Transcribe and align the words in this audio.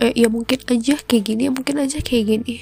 eh, 0.00 0.16
ya 0.16 0.32
mungkin 0.32 0.64
aja 0.64 0.96
kayak 1.04 1.24
gini 1.28 1.46
ya 1.46 1.52
mungkin 1.52 1.76
aja 1.76 2.00
kayak 2.00 2.24
gini. 2.26 2.56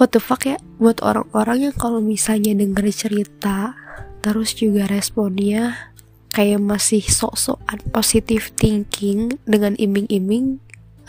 What 0.00 0.16
the 0.16 0.20
fuck 0.24 0.48
ya? 0.48 0.56
Buat 0.80 1.04
orang-orang 1.04 1.68
yang 1.68 1.76
kalau 1.76 2.00
misalnya 2.00 2.56
denger 2.56 2.88
cerita 2.88 3.76
terus 4.24 4.56
juga 4.56 4.88
responnya 4.88 5.92
kayak 6.32 6.60
masih 6.60 7.04
sok-sokan 7.04 7.80
positive 7.92 8.48
thinking 8.56 9.36
dengan 9.44 9.76
iming-iming 9.76 10.60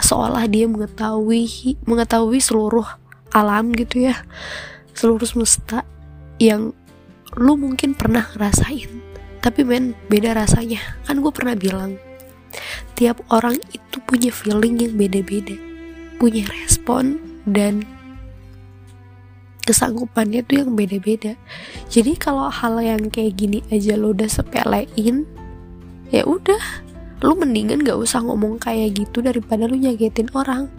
seolah 0.02 0.50
dia 0.50 0.66
mengetahui 0.68 1.48
mengetahui 1.88 2.44
seluruh 2.44 2.84
alam 3.32 3.72
gitu 3.72 4.12
ya. 4.12 4.28
Seluruh 4.92 5.24
semesta 5.24 5.88
yang 6.36 6.76
lu 7.40 7.56
mungkin 7.56 7.96
pernah 7.96 8.28
ngerasain. 8.36 8.92
Tapi 9.40 9.64
men 9.64 9.96
beda 10.12 10.36
rasanya. 10.36 10.84
Kan 11.08 11.24
gue 11.24 11.32
pernah 11.32 11.56
bilang 11.56 11.96
tiap 12.96 13.22
orang 13.32 13.56
itu 13.72 13.98
punya 14.04 14.30
feeling 14.30 14.78
yang 14.80 14.94
beda-beda 14.96 15.72
punya 16.22 16.46
respon 16.54 17.18
dan 17.50 17.82
kesanggupannya 19.66 20.46
tuh 20.46 20.62
yang 20.62 20.78
beda-beda. 20.78 21.34
Jadi 21.90 22.14
kalau 22.14 22.46
hal 22.46 22.78
yang 22.78 23.10
kayak 23.10 23.42
gini 23.42 23.66
aja 23.74 23.98
lo 23.98 24.14
udah 24.14 24.30
sepelein 24.30 25.26
ya 26.14 26.22
udah 26.22 26.62
lu 27.26 27.34
mendingan 27.34 27.82
gak 27.82 27.98
usah 27.98 28.22
ngomong 28.22 28.62
kayak 28.62 29.02
gitu 29.02 29.26
daripada 29.26 29.66
lu 29.66 29.82
nyagetin 29.82 30.30
orang. 30.38 30.70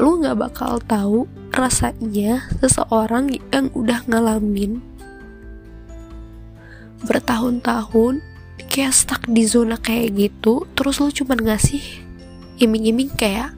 Lu 0.00 0.16
gak 0.24 0.40
bakal 0.40 0.80
tahu 0.80 1.28
rasanya 1.52 2.48
seseorang 2.64 3.36
yang 3.52 3.68
udah 3.76 4.00
ngalamin 4.08 4.80
bertahun-tahun 7.04 8.24
kayak 8.72 8.96
stuck 8.96 9.20
di 9.28 9.44
zona 9.44 9.76
kayak 9.76 10.16
gitu 10.16 10.64
terus 10.72 10.96
lu 10.96 11.12
cuman 11.12 11.44
ngasih 11.44 11.84
iming-iming 12.56 13.12
kayak 13.20 13.52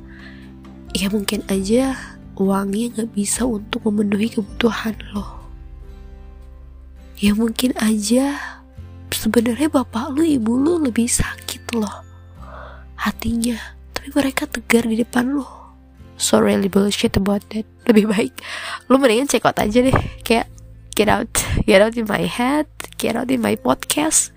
ya 0.90 1.06
mungkin 1.06 1.46
aja 1.46 1.94
uangnya 2.34 2.98
gak 2.98 3.14
bisa 3.14 3.46
untuk 3.46 3.86
memenuhi 3.86 4.26
kebutuhan 4.26 4.98
lo. 5.14 5.46
Ya 7.22 7.30
mungkin 7.30 7.78
aja 7.78 8.34
sebenarnya 9.14 9.70
bapak 9.70 10.18
lu 10.18 10.26
ibu 10.26 10.58
lu 10.58 10.82
lebih 10.82 11.06
sakit 11.06 11.78
loh 11.78 12.02
hatinya 12.98 13.54
tapi 13.94 14.10
mereka 14.10 14.50
tegar 14.50 14.82
di 14.82 14.98
depan 14.98 15.30
lu. 15.30 15.46
So 16.18 16.42
really 16.42 16.66
bullshit 16.66 17.14
about 17.14 17.46
that. 17.54 17.62
Lebih 17.86 18.10
baik 18.10 18.34
lu 18.90 18.98
mendingan 18.98 19.30
check 19.30 19.46
out 19.46 19.62
aja 19.62 19.78
deh. 19.78 19.94
Kayak 20.26 20.50
get 20.98 21.06
out 21.06 21.30
get 21.70 21.78
out 21.78 21.94
in 21.94 22.10
my 22.10 22.26
head 22.26 22.66
get 22.98 23.14
out 23.14 23.30
in 23.30 23.38
my 23.38 23.54
podcast 23.54 24.34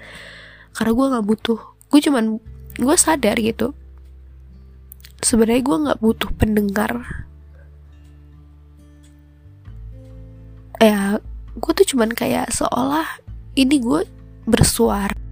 karena 0.78 0.94
gue 0.94 1.06
nggak 1.10 1.26
butuh. 1.26 1.60
Gue 1.90 2.00
cuman 2.06 2.38
gue 2.78 2.96
sadar 3.02 3.42
gitu. 3.42 3.74
Sebenarnya 5.26 5.64
gue 5.66 5.78
nggak 5.90 6.00
butuh 6.06 6.30
pendengar. 6.38 7.26
Ya 10.78 11.18
gue 11.58 11.72
tuh 11.74 11.98
cuman 11.98 12.14
kayak 12.14 12.54
seolah 12.54 13.18
ini 13.58 13.82
gue 13.82 14.06
bersuara 14.46 15.27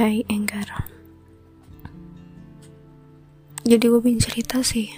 Hai 0.00 0.24
Enggar. 0.32 0.64
Jadi 3.68 3.84
gue 3.84 4.00
pengen 4.00 4.16
cerita 4.16 4.64
sih. 4.64 4.88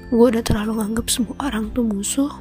Gue 0.08 0.32
udah 0.32 0.40
terlalu 0.40 0.80
nganggap 0.80 1.12
semua 1.12 1.36
orang 1.44 1.68
tuh 1.76 1.84
musuh 1.84 2.32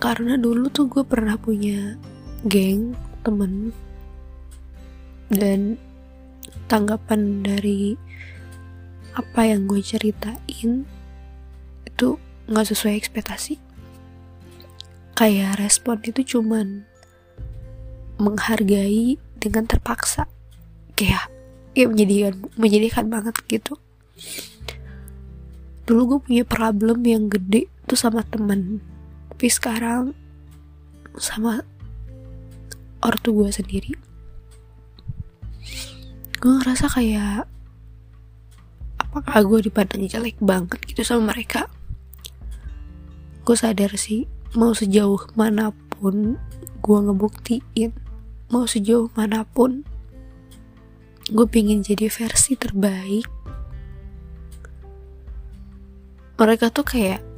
karena 0.00 0.40
dulu 0.40 0.72
tuh 0.72 0.88
gue 0.88 1.04
pernah 1.04 1.36
punya 1.36 2.00
geng 2.48 2.96
temen. 3.20 3.76
Dan 5.28 5.76
tanggapan 6.66 7.44
dari 7.44 7.94
apa 9.12 9.44
yang 9.44 9.68
gue 9.68 9.84
ceritain 9.84 10.88
itu 11.84 12.08
nggak 12.48 12.66
sesuai 12.72 12.96
ekspektasi. 12.96 13.60
Kayak 15.12 15.60
respon 15.60 16.00
itu 16.00 16.24
cuman 16.24 16.88
menghargai 18.16 19.20
dengan 19.36 19.68
terpaksa. 19.68 20.24
Kayak 20.96 21.28
kayak 21.76 21.92
menjadikan 21.92 22.34
menjadikan 22.56 23.04
banget 23.12 23.36
gitu. 23.52 23.76
Dulu 25.84 26.16
gue 26.16 26.20
punya 26.24 26.44
problem 26.48 27.04
yang 27.04 27.28
gede 27.28 27.68
tuh 27.84 28.00
sama 28.00 28.24
temen 28.24 28.89
tapi 29.40 29.56
sekarang 29.56 30.12
sama 31.16 31.64
ortu 33.00 33.32
gue 33.32 33.48
sendiri 33.48 33.96
gue 36.36 36.52
ngerasa 36.60 36.92
kayak 36.92 37.48
apakah 39.00 39.40
gue 39.40 39.64
dipandang 39.64 40.04
jelek 40.04 40.36
banget 40.44 40.76
gitu 40.84 41.00
sama 41.00 41.32
mereka? 41.32 41.72
Gue 43.48 43.56
sadar 43.56 43.96
sih 43.96 44.28
mau 44.52 44.76
sejauh 44.76 45.32
mana 45.32 45.72
pun 45.72 46.36
gue 46.84 46.98
ngebuktiin 47.00 47.96
mau 48.52 48.68
sejauh 48.68 49.08
mana 49.16 49.48
pun 49.48 49.88
gue 51.32 51.46
pengen 51.48 51.80
jadi 51.80 52.12
versi 52.12 52.60
terbaik 52.60 53.24
mereka 56.36 56.68
tuh 56.68 56.84
kayak 56.84 57.29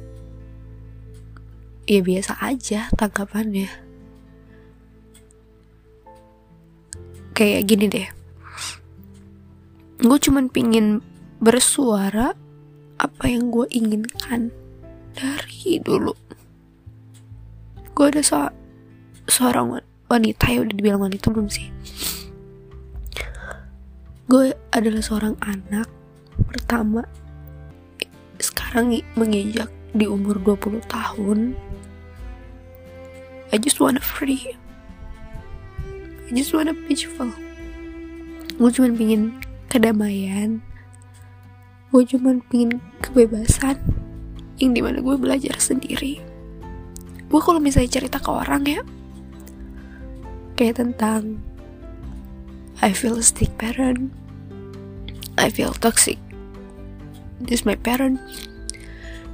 ya 1.83 1.99
biasa 1.99 2.39
aja 2.39 2.87
tanggapannya. 2.95 3.69
Kayak 7.33 7.61
gini 7.65 7.85
deh. 7.89 8.07
Gue 10.03 10.19
cuman 10.19 10.51
pingin 10.51 11.01
bersuara 11.43 12.35
apa 12.99 13.25
yang 13.27 13.49
gue 13.51 13.67
inginkan 13.73 14.53
dari 15.17 15.79
dulu. 15.81 16.13
Gue 17.93 18.05
ada 18.09 18.21
so 18.23 18.49
seorang 19.27 19.81
wanita 20.11 20.45
ya 20.51 20.61
udah 20.61 20.75
dibilang 20.75 21.03
wanita 21.03 21.31
belum 21.31 21.47
sih. 21.49 21.67
Gue 24.29 24.55
adalah 24.71 25.03
seorang 25.03 25.35
anak 25.43 25.87
pertama 26.49 27.05
sekarang 28.41 28.99
menginjak 29.15 29.69
di 29.93 30.09
umur 30.09 30.41
20 30.41 30.81
tahun 30.89 31.53
I 33.53 33.61
just 33.61 33.77
wanna 33.77 34.01
free. 34.01 34.57
I 36.25 36.29
just 36.33 36.57
wanna 36.57 36.73
peaceful. 36.73 37.29
Gue 38.57 38.73
cuma 38.73 38.89
pingin 38.89 39.37
kedamaian. 39.69 40.57
Gue 41.93 42.01
cuma 42.09 42.33
pingin 42.49 42.81
kebebasan 43.05 43.77
yang 44.57 44.73
di 44.73 44.81
mana 44.81 45.05
gue 45.05 45.13
belajar 45.21 45.53
sendiri. 45.61 46.17
Gue 47.29 47.41
kalau 47.45 47.61
misalnya 47.61 47.93
cerita 47.93 48.17
ke 48.17 48.29
orang 48.33 48.65
ya 48.65 48.81
kayak 50.57 50.81
tentang 50.81 51.37
I 52.81 52.89
feel 52.89 53.21
stick 53.21 53.53
parent. 53.61 54.09
I 55.37 55.53
feel 55.53 55.77
toxic. 55.77 56.17
This 57.37 57.69
my 57.69 57.77
parent 57.77 58.17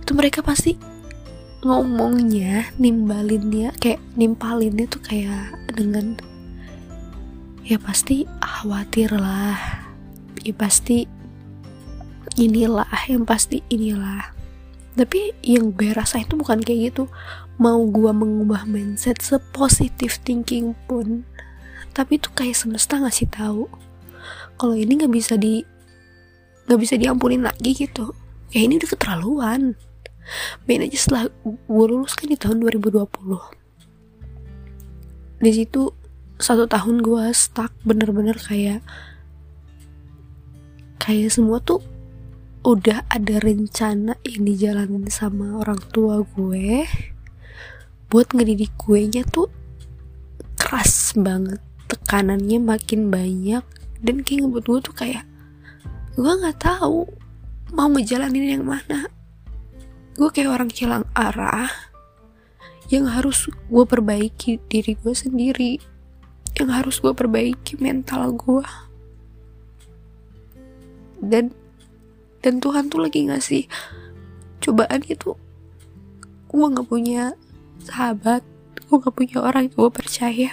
itu 0.09 0.17
mereka 0.17 0.41
pasti 0.41 0.73
ngomongnya 1.61 2.73
nimbalinnya 2.81 3.77
kayak 3.77 4.01
nimpalinnya 4.17 4.89
tuh 4.89 5.05
kayak 5.05 5.53
dengan 5.69 6.17
ya 7.61 7.77
pasti 7.77 8.25
khawatir 8.41 9.13
lah 9.13 9.85
ya 10.41 10.49
pasti 10.57 11.05
inilah 12.41 12.89
yang 13.05 13.21
pasti 13.21 13.61
inilah. 13.69 14.33
Tapi 14.97 15.29
yang 15.45 15.77
gue 15.77 15.93
rasa 15.93 16.25
itu 16.25 16.33
bukan 16.33 16.57
kayak 16.65 16.89
gitu. 16.89 17.05
Mau 17.61 17.85
gue 17.85 18.09
mengubah 18.09 18.65
mindset 18.65 19.21
sepositif 19.21 20.17
thinking 20.25 20.73
pun 20.89 21.21
tapi 21.93 22.17
itu 22.17 22.33
kayak 22.33 22.57
semesta 22.57 22.97
ngasih 22.97 23.29
tahu 23.29 23.69
kalau 24.57 24.73
ini 24.73 25.05
nggak 25.05 25.13
bisa 25.13 25.37
di 25.37 25.61
nggak 26.65 26.81
bisa 26.81 26.97
diampunin 26.97 27.45
lagi 27.45 27.77
gitu. 27.77 28.09
Ya 28.49 28.65
ini 28.65 28.81
udah 28.81 28.89
keterlaluan 28.89 29.77
main 30.65 30.85
aja 30.85 30.97
setelah 30.97 31.25
gue 31.45 31.85
lulus 31.89 32.13
kan 32.17 32.27
di 32.29 32.37
tahun 32.37 32.61
2020 32.63 33.05
di 35.39 35.51
situ 35.55 35.93
satu 36.39 36.67
tahun 36.67 37.03
gue 37.03 37.35
stuck 37.35 37.75
bener-bener 37.83 38.35
kayak 38.39 38.79
kayak 40.99 41.31
semua 41.31 41.59
tuh 41.63 41.83
udah 42.63 43.07
ada 43.07 43.39
rencana 43.39 44.19
yang 44.27 44.43
dijalanin 44.43 45.07
sama 45.07 45.63
orang 45.63 45.79
tua 45.95 46.21
gue. 46.35 46.83
Buat 48.11 48.35
ngedidik 48.35 48.75
gue 48.75 49.07
nya 49.07 49.23
tuh 49.23 49.47
keras 50.59 51.15
banget. 51.15 51.63
Tekanannya 51.87 52.59
makin 52.59 53.07
banyak. 53.07 53.63
Dan 54.03 54.21
kayak 54.27 54.47
ngebuat 54.47 54.65
gue 54.67 54.79
tuh 54.91 54.95
kayak 54.95 55.23
gue 56.19 56.29
nggak 56.29 56.59
tahu 56.59 57.07
mau 57.71 57.87
ngejalanin 57.87 58.59
yang 58.59 58.65
mana 58.67 59.07
gue 60.15 60.29
kayak 60.31 60.49
orang 60.49 60.71
hilang 60.71 61.05
arah 61.13 61.69
yang 62.89 63.05
harus 63.05 63.45
gue 63.49 63.85
perbaiki 63.85 64.57
diri 64.65 64.97
gue 64.97 65.13
sendiri 65.13 65.77
yang 66.57 66.73
harus 66.73 66.97
gue 66.97 67.13
perbaiki 67.13 67.77
mental 67.77 68.33
gue 68.33 68.65
dan 71.21 71.53
dan 72.39 72.63
Tuhan 72.63 72.87
tuh 72.87 73.03
lagi 73.03 73.27
ngasih 73.27 73.67
cobaan 74.63 75.03
itu 75.05 75.35
gue 76.49 76.65
nggak 76.65 76.87
punya 76.89 77.37
sahabat 77.85 78.41
gue 78.89 78.97
nggak 78.97 79.13
punya 79.13 79.37
orang 79.45 79.69
yang 79.69 79.75
gue 79.77 79.91
percaya. 79.93 80.51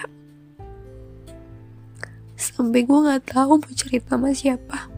Sampai 2.36 2.84
gue 2.84 2.98
nggak 3.00 3.32
tahu 3.32 3.56
mau 3.56 3.72
cerita 3.72 4.20
sama 4.20 4.36
siapa 4.36 4.92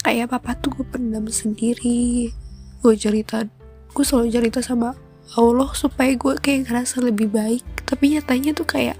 kayak 0.00 0.32
papa 0.32 0.56
tuh 0.56 0.72
gue 0.74 0.86
pendam 0.88 1.28
sendiri. 1.28 2.32
Gue 2.80 2.94
cerita 2.96 3.44
gue 3.90 4.04
selalu 4.06 4.28
cerita 4.32 4.60
sama 4.64 4.96
Allah 5.36 5.70
supaya 5.76 6.16
gue 6.16 6.34
kayak 6.40 6.68
ngerasa 6.68 7.04
lebih 7.04 7.30
baik. 7.30 7.64
Tapi 7.84 8.16
nyatanya 8.16 8.56
tuh 8.56 8.66
kayak 8.66 8.98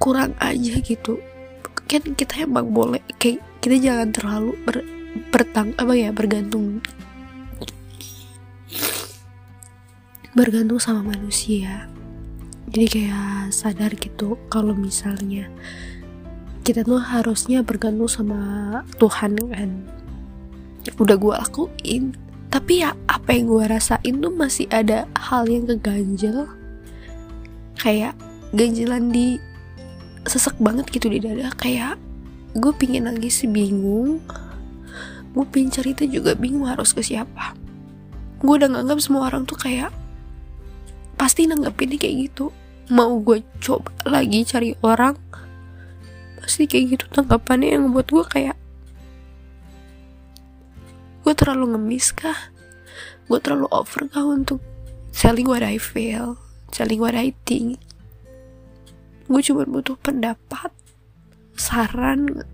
kurang 0.00 0.32
aja 0.40 0.80
gitu. 0.80 1.20
Kan 1.86 2.16
kita 2.18 2.42
emang 2.48 2.72
boleh 2.74 3.02
kayak 3.20 3.42
kita 3.62 3.78
jangan 3.78 4.10
terlalu 4.10 4.52
ber, 4.64 4.82
bertang 5.30 5.76
apa 5.78 5.92
ya 5.94 6.10
bergantung. 6.10 6.80
Bergantung 10.36 10.80
sama 10.82 11.16
manusia. 11.16 11.88
Jadi 12.66 12.86
kayak 12.90 13.54
sadar 13.54 13.94
gitu 13.94 14.36
kalau 14.50 14.74
misalnya 14.74 15.48
kita 16.66 16.82
tuh 16.82 16.98
harusnya 16.98 17.62
bergantung 17.62 18.10
sama 18.10 18.82
Tuhan 18.98 19.38
kan. 19.38 19.70
Udah 20.98 21.14
gue 21.14 21.34
lakuin. 21.38 22.18
Tapi 22.50 22.82
ya 22.82 22.90
apa 23.06 23.38
yang 23.38 23.46
gue 23.46 23.70
rasain 23.70 24.18
tuh 24.18 24.34
masih 24.34 24.66
ada 24.74 25.06
hal 25.14 25.46
yang 25.46 25.70
keganjel. 25.70 26.50
Kayak 27.78 28.18
ganjelan 28.50 29.14
di 29.14 29.38
sesek 30.26 30.58
banget 30.58 30.90
gitu 30.90 31.06
di 31.06 31.22
dada. 31.22 31.54
Kayak 31.54 32.02
gue 32.58 32.74
pingin 32.74 33.06
nangis 33.06 33.46
bingung. 33.46 34.18
Gue 35.38 35.46
pingin 35.46 35.70
cerita 35.70 36.02
juga 36.02 36.34
bingung 36.34 36.66
harus 36.66 36.90
ke 36.90 36.98
siapa. 36.98 37.54
Gue 38.42 38.58
udah 38.58 38.74
nganggap 38.74 38.98
semua 38.98 39.30
orang 39.30 39.46
tuh 39.46 39.54
kayak 39.54 39.94
pasti 41.14 41.46
nanggepinnya 41.46 42.02
kayak 42.02 42.26
gitu. 42.26 42.50
Mau 42.90 43.22
gue 43.22 43.46
coba 43.62 43.94
lagi 44.02 44.42
cari 44.42 44.74
orang 44.82 45.14
pasti 46.38 46.68
kayak 46.68 46.84
gitu 46.96 47.04
tanggapannya 47.12 47.76
yang 47.78 47.84
buat 47.90 48.08
gue 48.08 48.24
kayak 48.24 48.56
gue 51.26 51.34
terlalu 51.34 51.74
ngemis 51.74 52.14
kah? 52.14 52.38
Gue 53.26 53.42
terlalu 53.42 53.66
over 53.74 54.06
kah 54.06 54.22
untuk 54.22 54.62
selling 55.10 55.50
what 55.50 55.64
I 55.64 55.80
feel 55.80 56.38
selling 56.70 57.00
what 57.00 57.18
I 57.18 57.32
think 57.48 57.80
gue 59.26 59.42
cuma 59.42 59.66
butuh 59.66 59.98
pendapat 59.98 60.70
saran 61.58 62.46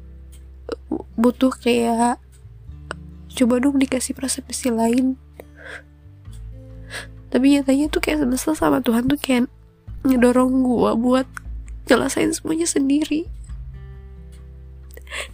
butuh 1.19 1.52
kayak 1.52 2.17
coba 3.32 3.55
dong 3.61 3.81
dikasih 3.81 4.12
persepsi 4.17 4.73
lain. 4.73 5.17
Tapi 7.32 7.56
nyatanya 7.56 7.88
tuh 7.88 8.05
kayak 8.05 8.25
semesta 8.25 8.52
sama 8.52 8.84
Tuhan 8.84 9.08
tuh 9.08 9.17
kayak 9.17 9.49
ngedorong 10.05 10.64
gue 10.64 10.93
buat 11.00 11.29
jelasin 11.88 12.32
semuanya 12.37 12.69
sendiri 12.69 13.26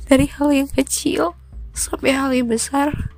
dari 0.06 0.26
hal 0.28 0.50
yang 0.50 0.69
kecil 0.70 1.36
sampai 1.75 2.10
hal 2.14 2.30
yang 2.34 2.50
besar 2.50 3.12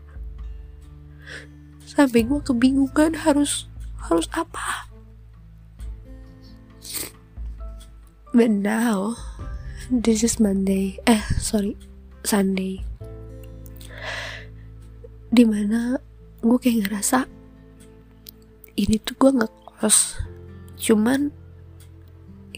sampai 1.85 2.23
gue 2.23 2.41
kebingungan 2.45 3.19
harus 3.19 3.67
harus 3.99 4.27
apa 4.33 4.91
But 8.31 8.55
now, 8.55 9.19
this 9.91 10.23
is 10.23 10.39
Monday. 10.39 11.03
Eh, 11.03 11.19
sorry, 11.43 11.75
Sunday. 12.23 12.79
Di 15.35 15.43
mana 15.43 15.99
gue 16.39 16.59
kayak 16.63 16.87
ngerasa 16.87 17.27
ini 18.79 19.03
tuh 19.03 19.19
gue 19.19 19.31
ngekos, 19.35 20.23
cuman 20.79 21.35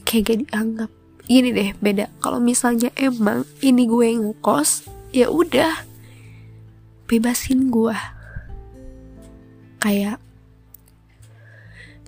kayak 0.04 0.28
gak 0.28 0.38
dianggap. 0.44 0.92
Gini 1.26 1.54
deh, 1.54 1.70
beda. 1.78 2.10
Kalau 2.18 2.42
misalnya 2.42 2.90
emang 2.98 3.46
ini 3.62 3.86
gue 3.86 4.04
yang 4.10 4.22
ngekos, 4.30 4.86
ya 5.14 5.30
udah 5.30 5.86
bebasin 7.06 7.70
gue. 7.70 7.96
Kayak 9.82 10.22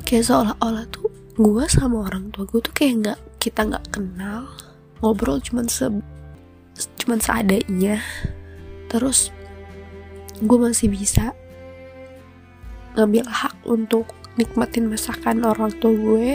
kayak 0.04 0.24
seolah-olah 0.28 0.84
tuh 0.92 1.08
gue 1.34 1.64
sama 1.66 2.06
orang 2.06 2.30
tua 2.30 2.46
gue 2.46 2.60
tuh 2.62 2.74
kayak 2.76 2.94
nggak 3.02 3.20
kita 3.42 3.66
nggak 3.66 3.86
kenal 3.90 4.46
ngobrol 5.02 5.42
cuman 5.42 5.66
se 5.66 5.90
cuman 7.02 7.18
seadanya 7.18 7.98
terus 8.86 9.34
gue 10.38 10.58
masih 10.60 10.92
bisa 10.92 11.34
ngambil 12.94 13.26
hak 13.26 13.54
untuk 13.66 14.06
nikmatin 14.38 14.86
masakan 14.86 15.42
orang 15.42 15.74
tua 15.82 15.90
gue 15.90 16.30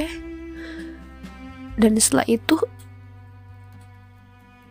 dan 1.79 1.95
setelah 1.95 2.27
itu 2.27 2.59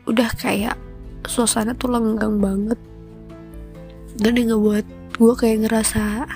udah 0.05 0.29
kayak 0.37 0.77
suasana 1.25 1.73
tuh 1.73 1.93
lenggang 1.93 2.37
banget. 2.37 2.77
Dan 4.19 4.37
yang 4.37 4.57
ngebuat 4.57 4.87
gue 5.19 5.35
kayak 5.35 5.59
ngerasa 5.67 6.29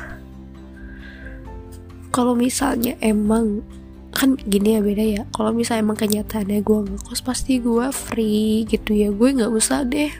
kalau 2.13 2.37
misalnya 2.37 2.97
emang 3.01 3.65
kan 4.13 4.37
gini 4.37 4.77
ya 4.77 4.81
beda 4.85 5.05
ya. 5.05 5.23
Kalau 5.33 5.53
misalnya 5.57 5.89
emang 5.89 5.99
kenyataannya 6.01 6.61
gue 6.61 6.79
ngekos 6.89 7.25
pasti 7.25 7.61
gue 7.61 7.89
free 7.93 8.69
gitu 8.69 8.93
ya. 8.93 9.09
Gue 9.09 9.33
nggak 9.33 9.53
usah 9.53 9.89
deh. 9.89 10.13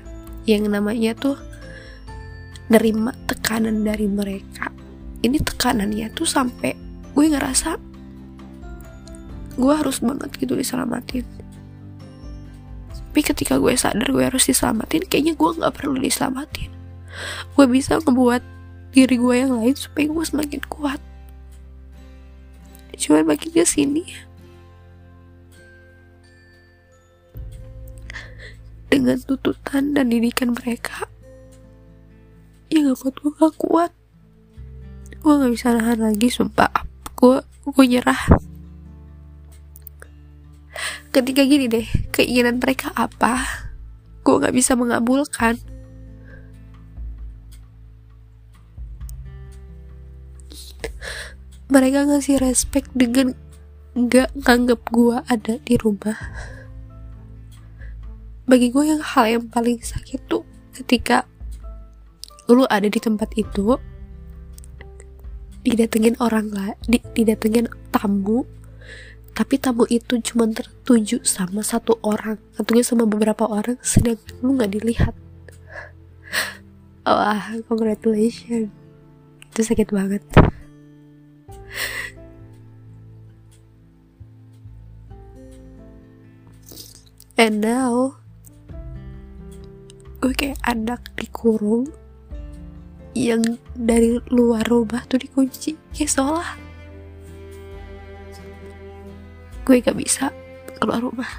Yang 0.49 0.65
namanya 0.73 1.13
tuh 1.13 1.37
nerima 2.73 3.13
tekanan 3.29 3.85
dari 3.85 4.09
mereka. 4.09 4.73
Ini 5.23 5.39
tekanannya 5.39 6.09
tuh 6.17 6.25
sampai 6.27 6.73
gue 7.13 7.27
ngerasa 7.29 7.92
gue 9.57 9.73
harus 9.73 10.01
banget 10.01 10.31
gitu 10.41 10.57
diselamatin. 10.57 11.25
Tapi 12.93 13.21
ketika 13.21 13.61
gue 13.61 13.77
sadar 13.77 14.09
gue 14.09 14.25
harus 14.25 14.49
diselamatin 14.49 15.05
kayaknya 15.05 15.37
gue 15.37 15.51
nggak 15.61 15.75
perlu 15.77 16.01
diselamatin. 16.01 16.73
Gue 17.53 17.67
bisa 17.69 18.01
ngebuat 18.01 18.41
diri 18.93 19.17
gue 19.21 19.35
yang 19.37 19.53
lain 19.61 19.77
supaya 19.77 20.09
gue 20.09 20.25
semakin 20.25 20.63
kuat. 20.69 21.01
Cuma 22.97 23.25
makin 23.25 23.51
ke 23.51 23.65
sini 23.67 24.05
dengan 28.93 29.17
tuntutan 29.25 29.97
dan 29.97 30.13
didikan 30.13 30.53
mereka 30.53 31.09
ya 32.73 32.85
gak 32.89 33.01
buat 33.05 33.15
gue 33.21 33.33
gak 33.37 33.55
kuat. 33.61 33.93
Gue 35.21 35.33
gak 35.37 35.53
bisa 35.53 35.77
nahan 35.77 36.01
lagi 36.01 36.29
sumpah. 36.33 36.73
Gue 37.17 37.45
gue 37.69 37.85
nyerah 37.85 38.52
ketika 41.13 41.45
gini 41.45 41.69
deh 41.69 41.85
keinginan 42.09 42.57
mereka 42.57 42.89
apa? 42.97 43.45
Gue 44.25 44.41
nggak 44.41 44.57
bisa 44.57 44.73
mengabulkan. 44.73 45.61
Mereka 51.69 52.09
ngasih 52.09 52.41
respect 52.41 52.89
dengan 52.97 53.37
nggak 53.93 54.33
nganggep 54.41 54.81
gue 54.89 55.17
ada 55.29 55.55
di 55.61 55.75
rumah. 55.77 56.17
Bagi 58.49 58.73
gue 58.73 58.85
yang 58.89 59.05
hal 59.05 59.25
yang 59.29 59.45
paling 59.53 59.81
sakit 59.81 60.21
tuh 60.29 60.45
ketika 60.73 61.29
lu 62.49 62.65
ada 62.69 62.89
di 62.89 63.01
tempat 63.01 63.33
itu 63.37 63.77
didatengin 65.63 66.19
orang 66.19 66.51
lah 66.51 66.75
didatengin 67.15 67.71
tamu 67.95 68.43
tapi 69.33 69.57
tamu 69.57 69.89
itu 69.89 70.21
cuma 70.21 70.45
tertuju 70.45 71.25
sama 71.25 71.65
satu 71.65 71.97
orang 72.05 72.37
atau 72.61 72.77
sama 72.85 73.09
beberapa 73.09 73.49
orang 73.49 73.81
sedang 73.81 74.21
lu 74.45 74.61
nggak 74.61 74.73
dilihat. 74.77 75.15
Wah 77.09 77.57
oh, 77.57 77.65
congratulations. 77.67 78.69
Itu 79.49 79.61
sakit 79.65 79.89
banget. 79.89 80.23
And 87.41 87.65
now 87.65 88.21
gue 90.23 90.31
kayak 90.37 90.61
anak 90.63 91.03
dikurung 91.19 91.91
yang 93.17 93.43
dari 93.75 94.21
luar 94.29 94.69
rumah 94.69 95.03
tuh 95.09 95.19
dikunci. 95.25 95.75
Kayak 95.91 96.13
seolah 96.13 96.72
gue 99.63 99.79
gak 99.79 99.95
bisa 99.95 100.35
keluar 100.79 100.99
rumah. 100.99 101.31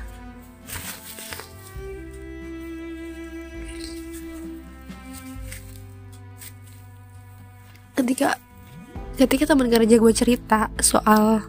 Ketika 7.94 8.40
ketika 9.20 9.44
teman 9.54 9.70
kerja 9.70 9.96
gue 10.00 10.14
cerita 10.16 10.72
soal 10.80 11.44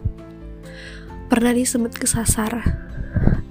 pernah 1.31 1.51
disebut 1.55 1.95
kesasar. 1.95 2.83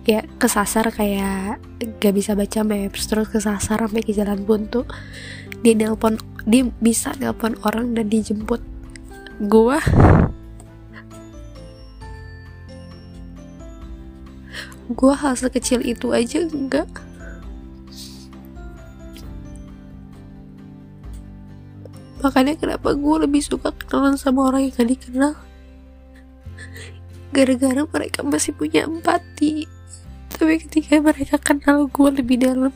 Ya 0.05 0.21
kesasar 0.37 0.93
kayak 0.93 1.65
gak 1.81 2.13
bisa 2.13 2.37
baca 2.37 2.61
maps 2.61 3.09
terus 3.09 3.33
kesasar 3.33 3.81
sampai 3.81 4.05
ke 4.05 4.13
jalan 4.13 4.45
buntu. 4.45 4.85
Dia 5.65 5.73
nelpon 5.73 6.21
dia 6.45 6.69
bisa 6.77 7.17
nelpon 7.17 7.57
orang 7.65 7.97
dan 7.97 8.13
dijemput 8.13 8.61
gua 9.49 9.81
gua 14.93 15.17
hal 15.17 15.35
sekecil 15.39 15.81
itu 15.81 16.13
aja 16.13 16.45
enggak. 16.45 16.89
Makanya 22.25 22.57
kenapa 22.57 22.97
gue 22.97 23.17
lebih 23.29 23.45
suka 23.45 23.69
kenalan 23.77 24.17
sama 24.17 24.49
orang 24.49 24.65
yang 24.65 24.73
gak 24.73 24.89
dikenal? 24.97 25.37
Gara-gara 27.37 27.85
mereka 27.85 28.25
masih 28.25 28.57
punya 28.57 28.89
empati. 28.89 29.69
Tapi 30.33 30.57
ketika 30.65 31.05
mereka 31.05 31.37
kenal 31.37 31.85
gue 31.85 32.11
lebih 32.17 32.41
dalam. 32.41 32.73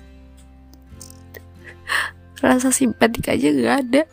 Rasa 2.45 2.69
simpatik 2.69 3.33
aja 3.33 3.49
gak 3.49 3.77
ada 3.89 4.05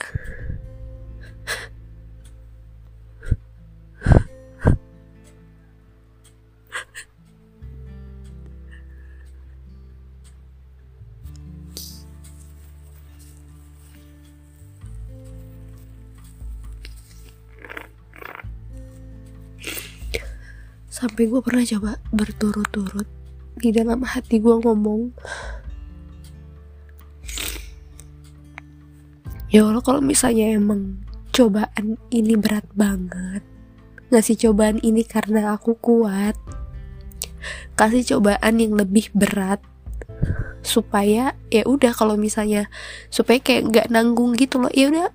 sampai 21.16 21.32
gue 21.32 21.40
pernah 21.48 21.64
coba 21.64 21.92
berturut-turut 22.12 23.08
di 23.56 23.72
dalam 23.72 24.04
hati 24.04 24.36
gue 24.36 24.52
ngomong 24.52 25.16
ya 29.48 29.64
Allah 29.64 29.80
kalau 29.80 30.04
misalnya 30.04 30.60
emang 30.60 31.00
cobaan 31.32 31.96
ini 32.12 32.36
berat 32.36 32.68
banget 32.76 33.48
ngasih 34.12 34.36
cobaan 34.44 34.84
ini 34.84 35.08
karena 35.08 35.56
aku 35.56 35.80
kuat 35.80 36.36
kasih 37.80 38.04
cobaan 38.20 38.60
yang 38.60 38.76
lebih 38.76 39.08
berat 39.16 39.64
supaya 40.68 41.32
ya 41.48 41.64
udah 41.64 41.96
kalau 41.96 42.20
misalnya 42.20 42.68
supaya 43.08 43.40
kayak 43.40 43.72
nggak 43.72 43.88
nanggung 43.88 44.36
gitu 44.36 44.60
loh 44.60 44.72
ya 44.76 44.92
udah 44.92 45.08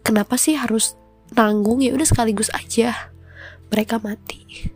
kenapa 0.00 0.40
sih 0.40 0.56
harus 0.56 0.96
nanggung? 1.36 1.84
Ya 1.84 1.92
udah 1.92 2.08
sekaligus 2.08 2.48
aja 2.56 3.12
mereka 3.68 4.00
mati 4.00 4.72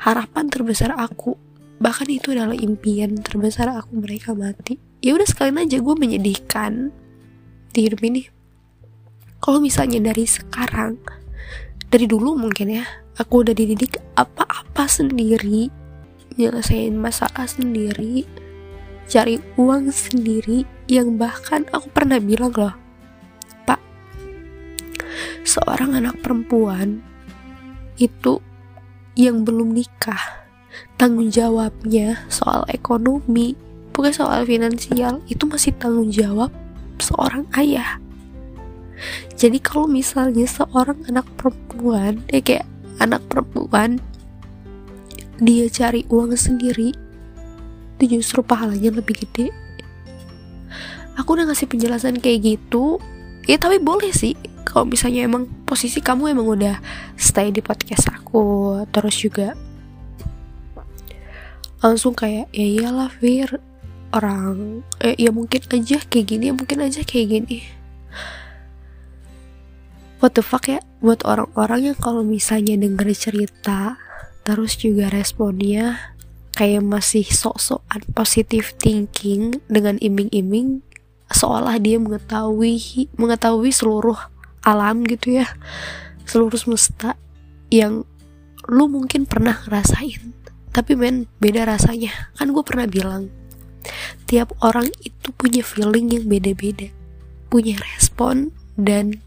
harapan 0.00 0.48
terbesar 0.48 0.96
aku 0.96 1.36
bahkan 1.80 2.08
itu 2.08 2.32
adalah 2.32 2.56
impian 2.56 3.16
terbesar 3.20 3.72
aku 3.72 4.00
mereka 4.00 4.36
mati. 4.36 4.76
Ya 5.00 5.16
udah 5.16 5.24
sekalian 5.24 5.64
aja 5.64 5.80
gue 5.80 5.94
menyedihkan 5.96 6.92
di 7.72 7.88
hidup 7.88 8.00
ini. 8.04 8.28
Kalau 9.40 9.60
misalnya 9.64 10.12
dari 10.12 10.28
sekarang 10.28 11.00
dari 11.90 12.06
dulu 12.06 12.36
mungkin 12.36 12.80
ya 12.80 12.84
aku 13.18 13.42
udah 13.42 13.52
dididik 13.56 13.98
apa-apa 14.14 14.86
sendiri 14.86 15.66
nyelesain 16.38 16.94
masalah 16.94 17.44
sendiri 17.50 18.22
cari 19.10 19.42
uang 19.58 19.90
sendiri 19.90 20.62
yang 20.86 21.18
bahkan 21.18 21.66
aku 21.74 21.90
pernah 21.90 22.22
bilang 22.22 22.54
loh 22.54 22.74
pak 23.66 23.82
seorang 25.42 25.98
anak 25.98 26.22
perempuan 26.22 27.02
itu 27.98 28.38
yang 29.18 29.42
belum 29.42 29.74
nikah. 29.74 30.46
Tanggung 30.94 31.32
jawabnya 31.32 32.22
soal 32.30 32.62
ekonomi 32.70 33.58
bukan 33.90 34.12
soal 34.14 34.46
finansial 34.46 35.18
itu 35.26 35.44
masih 35.44 35.74
tanggung 35.76 36.08
jawab 36.08 36.48
seorang 37.02 37.44
ayah. 37.58 37.98
Jadi 39.34 39.58
kalau 39.58 39.88
misalnya 39.88 40.44
seorang 40.44 41.00
anak 41.08 41.24
perempuan 41.40 42.20
ya 42.28 42.44
kayak 42.44 42.68
anak 43.00 43.24
perempuan 43.32 43.96
dia 45.40 45.66
cari 45.72 46.04
uang 46.12 46.36
sendiri 46.36 46.92
itu 47.96 48.20
justru 48.20 48.44
pahalanya 48.44 49.00
lebih 49.00 49.24
gede. 49.24 49.48
Aku 51.16 51.36
udah 51.36 51.48
ngasih 51.48 51.68
penjelasan 51.68 52.20
kayak 52.20 52.56
gitu 52.56 53.00
ya 53.48 53.56
tapi 53.56 53.80
boleh 53.80 54.12
sih 54.12 54.36
kalau 54.66 54.86
misalnya 54.86 55.26
emang 55.26 55.48
posisi 55.64 55.98
kamu 56.00 56.36
emang 56.36 56.46
udah 56.46 56.76
stay 57.16 57.50
di 57.50 57.60
podcast 57.64 58.10
aku 58.12 58.76
terus 58.90 59.16
juga 59.16 59.56
langsung 61.80 62.12
kayak 62.12 62.52
ya 62.52 62.66
iyalah 62.66 63.08
Fir 63.08 63.56
orang 64.10 64.82
eh, 65.00 65.16
ya 65.16 65.30
mungkin 65.30 65.62
aja 65.70 65.98
kayak 66.02 66.26
gini 66.26 66.50
ya 66.50 66.54
mungkin 66.54 66.78
aja 66.82 67.00
kayak 67.06 67.26
gini. 67.30 67.58
What 70.20 70.36
the 70.36 70.44
fuck 70.44 70.68
ya? 70.68 70.84
Buat 71.00 71.24
orang-orang 71.24 71.92
yang 71.92 71.96
kalau 71.96 72.20
misalnya 72.20 72.76
denger 72.76 73.08
cerita 73.16 73.96
terus 74.44 74.76
juga 74.76 75.08
responnya 75.08 75.96
kayak 76.52 76.84
masih 76.84 77.24
sok-sokan 77.24 78.04
positive 78.12 78.76
thinking 78.76 79.62
dengan 79.70 79.96
iming-iming 80.02 80.84
seolah 81.30 81.78
dia 81.78 81.96
mengetahui 81.96 83.06
mengetahui 83.16 83.70
seluruh 83.70 84.18
alam 84.64 85.02
gitu 85.08 85.40
ya 85.40 85.46
seluruh 86.28 86.56
semesta 86.56 87.16
yang 87.72 88.04
lu 88.68 88.86
mungkin 88.86 89.24
pernah 89.24 89.56
ngerasain 89.66 90.40
tapi 90.70 90.94
men 90.94 91.26
beda 91.42 91.66
rasanya. 91.66 92.30
Kan 92.38 92.54
gue 92.54 92.62
pernah 92.62 92.86
bilang 92.86 93.26
tiap 94.30 94.54
orang 94.62 94.86
itu 95.02 95.34
punya 95.34 95.66
feeling 95.66 96.14
yang 96.14 96.30
beda-beda 96.30 96.92
punya 97.50 97.74
respon 97.82 98.54
dan 98.78 99.18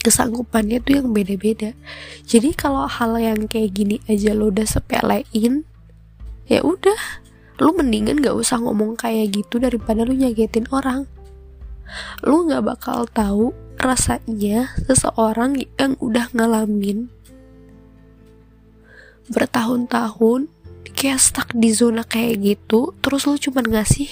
kesanggupannya 0.00 0.80
tuh 0.80 1.04
yang 1.04 1.12
beda-beda. 1.12 1.76
Jadi 2.24 2.56
kalau 2.56 2.88
hal 2.88 3.12
yang 3.20 3.44
kayak 3.44 3.76
gini 3.76 4.00
aja 4.08 4.32
lo 4.32 4.48
udah 4.48 4.64
sepelein 4.64 5.68
ya 6.48 6.64
udah 6.64 6.96
lu 7.60 7.74
mendingan 7.76 8.24
gak 8.24 8.36
usah 8.36 8.62
ngomong 8.62 8.96
kayak 8.96 9.36
gitu 9.36 9.60
daripada 9.60 10.06
lu 10.06 10.16
nyagetin 10.16 10.64
orang 10.72 11.04
lu 12.24 12.46
gak 12.48 12.64
bakal 12.64 13.06
tahu 13.10 13.52
rasanya 13.76 14.72
seseorang 14.88 15.62
yang 15.76 15.94
udah 16.00 16.32
ngalamin 16.32 17.12
bertahun-tahun 19.30 20.48
kayak 20.96 21.20
stuck 21.20 21.50
di 21.52 21.74
zona 21.74 22.06
kayak 22.06 22.40
gitu 22.40 22.94
terus 23.04 23.28
lu 23.28 23.36
cuma 23.36 23.60
ngasih 23.60 24.08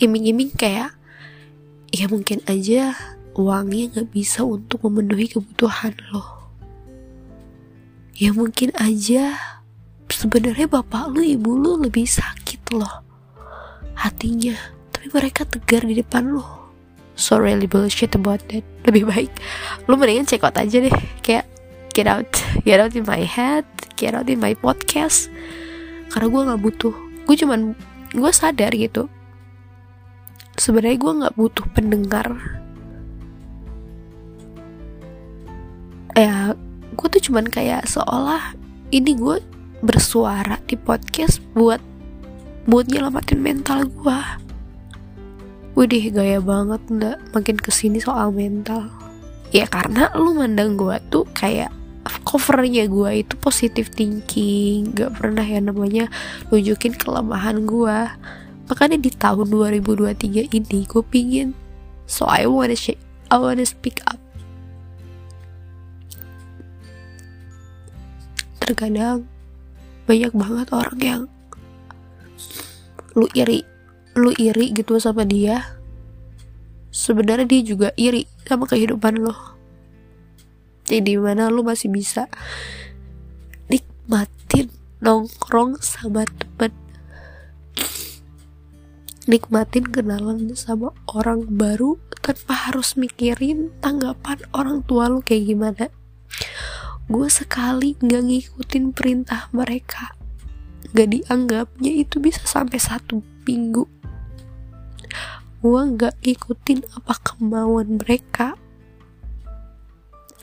iming-iming 0.00 0.50
kayak 0.56 0.96
ya 1.92 2.08
mungkin 2.08 2.42
aja 2.48 2.96
uangnya 3.36 4.00
gak 4.00 4.08
bisa 4.10 4.42
untuk 4.42 4.82
memenuhi 4.90 5.30
kebutuhan 5.30 5.94
lo. 6.10 6.50
Ya 8.18 8.34
mungkin 8.36 8.74
aja 8.76 9.38
sebenarnya 10.12 10.66
bapak 10.66 11.14
lu 11.14 11.22
ibu 11.22 11.56
lu 11.56 11.78
lebih 11.80 12.04
sakit 12.04 12.74
loh 12.74 13.00
hatinya 13.94 14.52
tapi 14.90 15.08
mereka 15.08 15.46
tegar 15.46 15.86
di 15.86 15.96
depan 15.96 16.34
lo 16.34 16.59
so 17.20 17.36
really 17.36 17.68
bullshit 17.68 18.16
about 18.16 18.40
that 18.48 18.64
lebih 18.88 19.04
baik 19.04 19.32
lu 19.84 20.00
mendingan 20.00 20.24
check 20.24 20.40
out 20.40 20.56
aja 20.56 20.80
deh. 20.80 20.96
Kayak 21.20 21.44
get 21.92 22.08
out 22.08 22.32
get 22.64 22.80
out 22.80 22.96
in 22.96 23.04
my 23.04 23.22
head 23.22 23.68
get 24.00 24.16
out 24.16 24.32
in 24.32 24.40
my 24.40 24.56
podcast. 24.56 25.28
Karena 26.08 26.26
gue 26.32 26.42
nggak 26.48 26.62
butuh. 26.64 26.94
Gue 27.28 27.36
cuman 27.36 27.76
gue 28.16 28.30
sadar 28.32 28.72
gitu. 28.72 29.06
Sebenarnya 30.56 30.96
gue 30.96 31.12
nggak 31.20 31.36
butuh 31.36 31.66
pendengar. 31.76 32.32
Ya 36.16 36.56
gue 36.96 37.06
tuh 37.06 37.22
cuman 37.30 37.46
kayak 37.46 37.86
seolah 37.86 38.56
ini 38.90 39.14
gue 39.14 39.38
bersuara 39.84 40.58
di 40.66 40.74
podcast 40.74 41.38
buat 41.54 41.78
buat 42.68 42.90
nyelamatin 42.90 43.40
mental 43.40 43.88
gue 43.88 44.20
Widih 45.78 46.10
gaya 46.10 46.38
banget 46.42 46.82
ndak 46.90 47.18
makin 47.34 47.56
ke 47.56 47.70
sini 47.70 48.02
soal 48.02 48.34
mental. 48.34 48.90
Ya 49.50 49.66
karena 49.66 50.10
lu 50.14 50.34
mandang 50.34 50.78
gue 50.78 50.98
tuh 51.10 51.26
kayak 51.34 51.70
covernya 52.26 52.90
gue 52.90 53.26
itu 53.26 53.34
positive 53.38 53.90
thinking. 53.94 54.94
Gak 54.94 55.18
pernah 55.18 55.42
ya 55.46 55.62
namanya 55.62 56.10
nunjukin 56.50 56.94
kelemahan 56.94 57.66
gue 57.66 57.98
Makanya 58.70 59.02
di 59.02 59.10
tahun 59.10 59.50
2023 59.50 60.54
ini 60.54 60.78
gue 60.86 61.02
pingin 61.02 61.50
So 62.06 62.26
I 62.26 62.46
wanna, 62.46 62.78
I 63.30 63.36
wanna 63.38 63.66
speak 63.66 63.98
up. 64.06 64.18
Terkadang 68.62 69.26
banyak 70.06 70.30
banget 70.34 70.66
orang 70.70 70.98
yang 71.02 71.22
lu 73.14 73.26
iri 73.34 73.66
lu 74.20 74.36
iri 74.36 74.76
gitu 74.76 75.00
sama 75.00 75.24
dia 75.24 75.80
sebenarnya 76.90 77.46
dia 77.46 77.62
juga 77.62 77.88
iri 77.94 78.26
sama 78.44 78.66
kehidupan 78.66 79.22
lo. 79.22 79.34
Jadi 80.90 81.14
mana 81.22 81.46
lu 81.46 81.62
masih 81.62 81.86
bisa 81.86 82.26
nikmatin 83.70 84.74
nongkrong 84.98 85.78
sama 85.78 86.26
temen. 86.26 86.74
Nikmatin 89.30 89.86
kenalan 89.86 90.50
sama 90.58 90.90
orang 91.06 91.46
baru 91.46 91.94
tanpa 92.18 92.68
harus 92.68 92.98
mikirin 92.98 93.70
tanggapan 93.78 94.42
orang 94.50 94.82
tua 94.82 95.06
lu 95.06 95.22
kayak 95.22 95.46
gimana. 95.46 95.86
Gue 97.06 97.30
sekali 97.30 97.94
gak 98.02 98.26
ngikutin 98.26 98.90
perintah 98.90 99.46
mereka. 99.54 100.18
Gak 100.90 101.14
dianggapnya 101.14 101.94
itu 101.94 102.18
bisa 102.18 102.42
sampai 102.42 102.82
satu 102.82 103.22
minggu 103.46 103.99
gue 105.60 105.80
gak 106.00 106.16
ngikutin 106.24 106.88
apa 106.96 107.14
kemauan 107.20 108.00
mereka. 108.00 108.56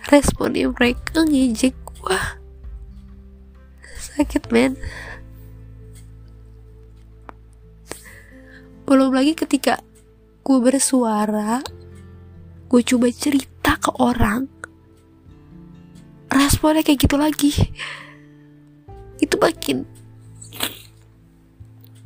Responnya 0.08 0.70
mereka 0.70 1.26
ngejek 1.26 1.74
gue 1.74 2.20
sakit 3.98 4.54
men. 4.54 4.78
Belum 8.86 9.12
lagi 9.12 9.34
ketika 9.34 9.82
gue 10.46 10.58
bersuara 10.64 11.60
gue 12.72 12.82
coba 12.84 13.12
cerita 13.12 13.76
ke 13.76 13.92
orang 14.00 14.48
responnya 16.32 16.86
kayak 16.86 17.10
gitu 17.10 17.18
lagi. 17.18 17.52
Itu 19.18 19.42
makin 19.42 19.84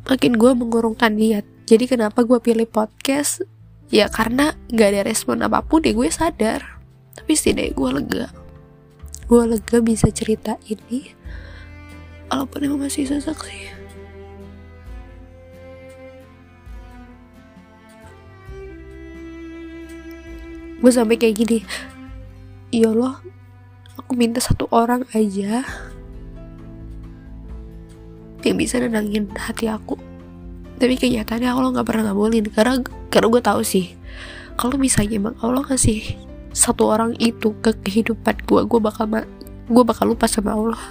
makin 0.07 0.33
gue 0.35 0.51
mengurungkan 0.57 1.15
niat 1.15 1.45
jadi 1.71 1.87
kenapa 1.87 2.27
gue 2.27 2.35
pilih 2.43 2.67
podcast? 2.67 3.47
Ya 3.87 4.11
karena 4.11 4.59
gak 4.75 4.91
ada 4.91 5.07
respon 5.07 5.39
apa 5.39 5.63
pun 5.63 5.79
ya 5.87 5.95
gue 5.95 6.11
sadar. 6.11 6.83
Tapi 7.15 7.31
setidaknya 7.31 7.71
gue 7.71 7.89
lega. 7.95 8.25
Gue 9.31 9.47
lega 9.47 9.79
bisa 9.79 10.11
cerita 10.11 10.59
ini. 10.67 11.15
Walaupun 12.27 12.67
emang 12.67 12.91
masih 12.91 13.07
sesak 13.07 13.39
sih. 13.47 13.71
Gue 20.83 20.91
sampai 20.91 21.15
kayak 21.15 21.39
gini. 21.39 21.59
Ya 22.75 22.91
Allah 22.91 23.23
aku 23.95 24.19
minta 24.19 24.43
satu 24.43 24.67
orang 24.75 25.07
aja 25.15 25.63
yang 28.43 28.59
bisa 28.59 28.75
nenangin 28.75 29.31
hati 29.39 29.71
aku 29.71 30.10
tapi 30.81 30.97
kenyataannya 30.97 31.45
Allah 31.45 31.69
nggak 31.77 31.85
pernah 31.85 32.09
ngabulin. 32.09 32.49
Karena 32.49 32.81
karena 33.13 33.27
gue 33.29 33.41
tahu 33.45 33.61
sih 33.61 33.93
kalau 34.57 34.81
misalnya 34.81 35.21
emang 35.21 35.37
Allah 35.45 35.61
kasih 35.61 36.17
satu 36.57 36.89
orang 36.89 37.13
itu 37.21 37.53
ke 37.61 37.77
kehidupan 37.85 38.41
gue 38.49 38.61
gue 38.65 38.79
bakal 38.81 39.05
gue 39.69 39.83
bakal 39.85 40.09
lupa 40.09 40.25
sama 40.25 40.57
Allah. 40.57 40.81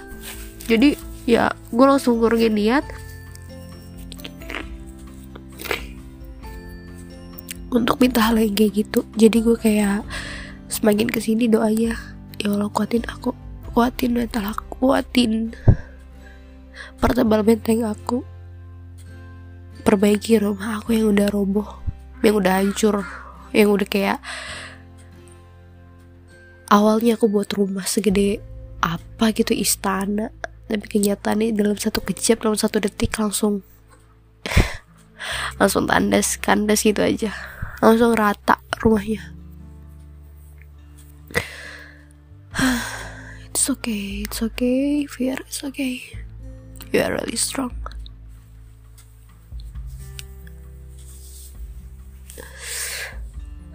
Jadi 0.71 0.95
ya 1.27 1.51
gue 1.75 1.87
langsung 1.91 2.23
ngurungin 2.23 2.55
niat 2.55 2.87
untuk 7.75 7.99
minta 7.99 8.23
hal 8.23 8.39
yang 8.39 8.55
kayak 8.55 8.87
gitu. 8.87 9.03
Jadi 9.19 9.43
gue 9.43 9.59
kayak 9.59 10.07
semakin 10.71 11.11
ke 11.11 11.19
sini 11.19 11.51
doanya 11.51 11.99
ya 12.39 12.47
Allah 12.47 12.71
kuatin 12.71 13.03
aku 13.11 13.35
kuatin 13.75 14.15
mental 14.15 14.55
aku 14.55 14.63
kuatin 14.79 15.51
pertebal 17.03 17.43
benteng 17.43 17.83
aku 17.83 18.23
perbaiki 19.91 20.39
rumah 20.39 20.79
aku 20.79 20.95
yang 20.95 21.11
udah 21.11 21.27
roboh 21.35 21.67
yang 22.23 22.39
udah 22.39 22.63
hancur 22.63 23.03
yang 23.51 23.75
udah 23.75 23.91
kayak 23.91 24.23
awalnya 26.71 27.19
aku 27.19 27.27
buat 27.27 27.51
rumah 27.51 27.83
segede 27.91 28.39
apa 28.79 29.35
gitu 29.35 29.51
istana 29.51 30.31
tapi 30.71 30.87
kenyataannya 30.87 31.51
dalam 31.59 31.75
satu 31.75 32.07
kejap 32.07 32.47
dalam 32.47 32.55
satu 32.55 32.79
detik 32.79 33.19
langsung 33.19 33.67
langsung 35.59 35.91
tandas 35.91 36.39
kandas 36.39 36.87
gitu 36.87 37.03
aja 37.03 37.35
langsung 37.83 38.15
rata 38.15 38.63
rumahnya 38.79 39.35
it's 43.51 43.67
okay, 43.67 44.23
it's 44.23 44.39
okay, 44.39 45.07
Fear, 45.07 45.39
it's 45.47 45.63
okay. 45.63 46.03
You 46.91 47.01
are 47.03 47.15
really 47.15 47.39
strong. 47.39 47.71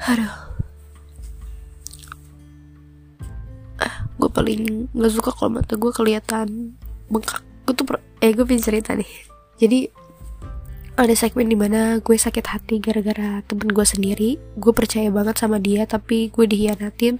Aduh. 0.05 0.35
Ah, 3.81 3.95
gue 4.05 4.29
paling 4.29 4.87
gak 4.93 5.11
suka 5.11 5.29
kalau 5.33 5.59
mata 5.59 5.73
gue 5.75 5.91
kelihatan 5.91 6.77
bengkak. 7.09 7.41
Gue 7.65 7.73
tuh, 7.73 7.85
eh 8.21 8.31
gue 8.31 8.45
pengen 8.45 8.63
cerita 8.63 8.93
nih. 8.93 9.11
Jadi 9.57 9.79
ada 10.95 11.11
segmen 11.17 11.51
di 11.51 11.57
mana 11.59 11.99
gue 11.99 12.15
sakit 12.15 12.45
hati 12.45 12.79
gara-gara 12.79 13.41
temen 13.49 13.73
gue 13.73 13.85
sendiri. 13.85 14.37
Gue 14.55 14.71
percaya 14.71 15.09
banget 15.09 15.41
sama 15.41 15.57
dia, 15.57 15.83
tapi 15.89 16.29
gue 16.29 16.45
dihianatin 16.45 17.19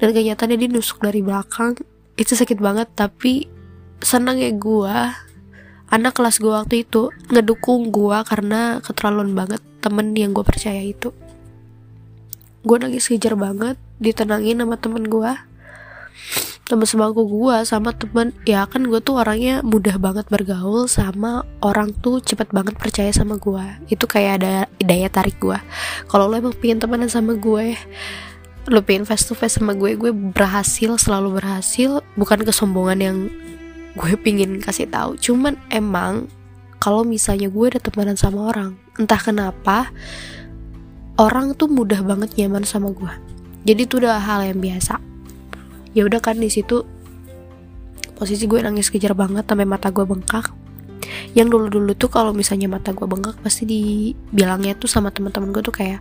dan 0.00 0.08
kenyataannya 0.16 0.56
dia 0.56 0.70
nusuk 0.72 1.04
dari 1.04 1.20
belakang 1.20 1.76
itu 2.16 2.32
sakit 2.32 2.56
banget 2.58 2.88
tapi 2.96 3.46
senang 4.00 4.40
ya 4.40 4.48
gue 4.52 4.96
anak 5.92 6.12
kelas 6.16 6.40
gue 6.40 6.48
waktu 6.48 6.88
itu 6.88 7.12
ngedukung 7.28 7.92
gue 7.92 8.16
karena 8.24 8.80
keterlaluan 8.80 9.36
banget 9.36 9.60
temen 9.84 10.16
yang 10.16 10.32
gue 10.32 10.44
percaya 10.44 10.80
itu 10.80 11.12
gue 12.60 12.76
nangis 12.76 13.08
kejar 13.08 13.36
banget 13.36 13.80
ditenangin 14.00 14.60
sama 14.60 14.76
temen 14.76 15.08
gue 15.08 15.32
temen 16.70 16.86
sebangku 16.86 17.26
gue 17.26 17.56
sama 17.66 17.90
temen. 17.90 18.30
Ya 18.46 18.62
kan 18.70 18.86
gue 18.86 19.02
tuh 19.02 19.18
orangnya 19.18 19.58
mudah 19.66 19.98
banget 19.98 20.30
bergaul 20.30 20.86
sama 20.86 21.42
orang 21.66 21.90
tuh 21.98 22.22
cepet 22.22 22.54
banget 22.54 22.78
percaya 22.78 23.10
sama 23.10 23.42
gue 23.42 23.90
itu 23.90 24.06
kayak 24.06 24.32
ada 24.38 24.54
daya 24.78 25.10
tarik 25.10 25.42
gue 25.42 25.58
kalau 26.06 26.30
lo 26.30 26.38
emang 26.38 26.54
pengen 26.54 26.78
temenan 26.78 27.10
sama 27.10 27.34
gue 27.34 27.74
lu 28.70 28.80
pengen 28.86 29.02
face 29.02 29.26
to 29.26 29.34
face 29.34 29.58
sama 29.58 29.74
gue 29.74 29.98
gue 29.98 30.14
berhasil 30.14 30.94
selalu 30.94 31.42
berhasil. 31.42 32.06
Bukan 32.14 32.46
kesombongan 32.46 32.98
yang 33.02 33.16
gue 33.98 34.14
pingin 34.22 34.62
kasih 34.62 34.86
tahu. 34.86 35.18
Cuman 35.18 35.58
emang 35.74 36.30
kalau 36.78 37.02
misalnya 37.02 37.50
gue 37.50 37.66
ada 37.66 37.82
temenan 37.82 38.14
sama 38.14 38.54
orang 38.54 38.78
entah 38.94 39.18
kenapa 39.18 39.90
orang 41.20 41.52
tuh 41.52 41.68
mudah 41.68 42.00
banget 42.00 42.32
nyaman 42.40 42.64
sama 42.64 42.88
gue 42.96 43.30
jadi 43.60 43.84
itu 43.84 44.00
udah 44.00 44.16
hal 44.20 44.40
yang 44.48 44.60
biasa. 44.60 44.96
Ya 45.92 46.06
udah 46.06 46.20
kan 46.22 46.40
di 46.40 46.48
situ 46.48 46.86
posisi 48.16 48.44
gue 48.44 48.60
nangis 48.60 48.92
kejar 48.92 49.12
banget 49.16 49.44
sampai 49.44 49.68
mata 49.68 49.92
gue 49.92 50.04
bengkak. 50.04 50.52
Yang 51.36 51.48
dulu-dulu 51.52 51.92
tuh 51.96 52.08
kalau 52.08 52.32
misalnya 52.32 52.70
mata 52.70 52.96
gue 52.96 53.04
bengkak 53.04 53.36
pasti 53.44 53.68
dibilangnya 53.68 54.76
tuh 54.78 54.88
sama 54.88 55.12
teman-teman 55.12 55.52
gue 55.52 55.62
tuh 55.64 55.74
kayak 55.74 56.00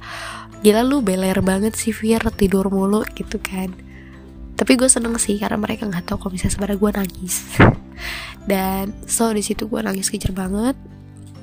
gila 0.63 0.83
lu 0.83 0.99
beler 1.03 1.39
banget 1.39 1.75
sih 1.75 1.91
Fir 1.91 2.23
tidur 2.35 2.71
mulu 2.71 3.03
gitu 3.15 3.41
kan. 3.43 3.75
Tapi 4.55 4.75
gue 4.75 4.87
seneng 4.91 5.15
sih 5.19 5.39
karena 5.39 5.59
mereka 5.59 5.87
nggak 5.87 6.07
tahu 6.07 6.27
kalau 6.27 6.31
misalnya 6.35 6.53
sebenarnya 6.55 6.79
gue 6.79 6.91
nangis. 6.95 7.35
Dan 8.49 8.95
so 9.03 9.31
di 9.35 9.43
situ 9.43 9.67
gue 9.67 9.83
nangis 9.83 10.07
kejar 10.07 10.31
banget. 10.31 10.79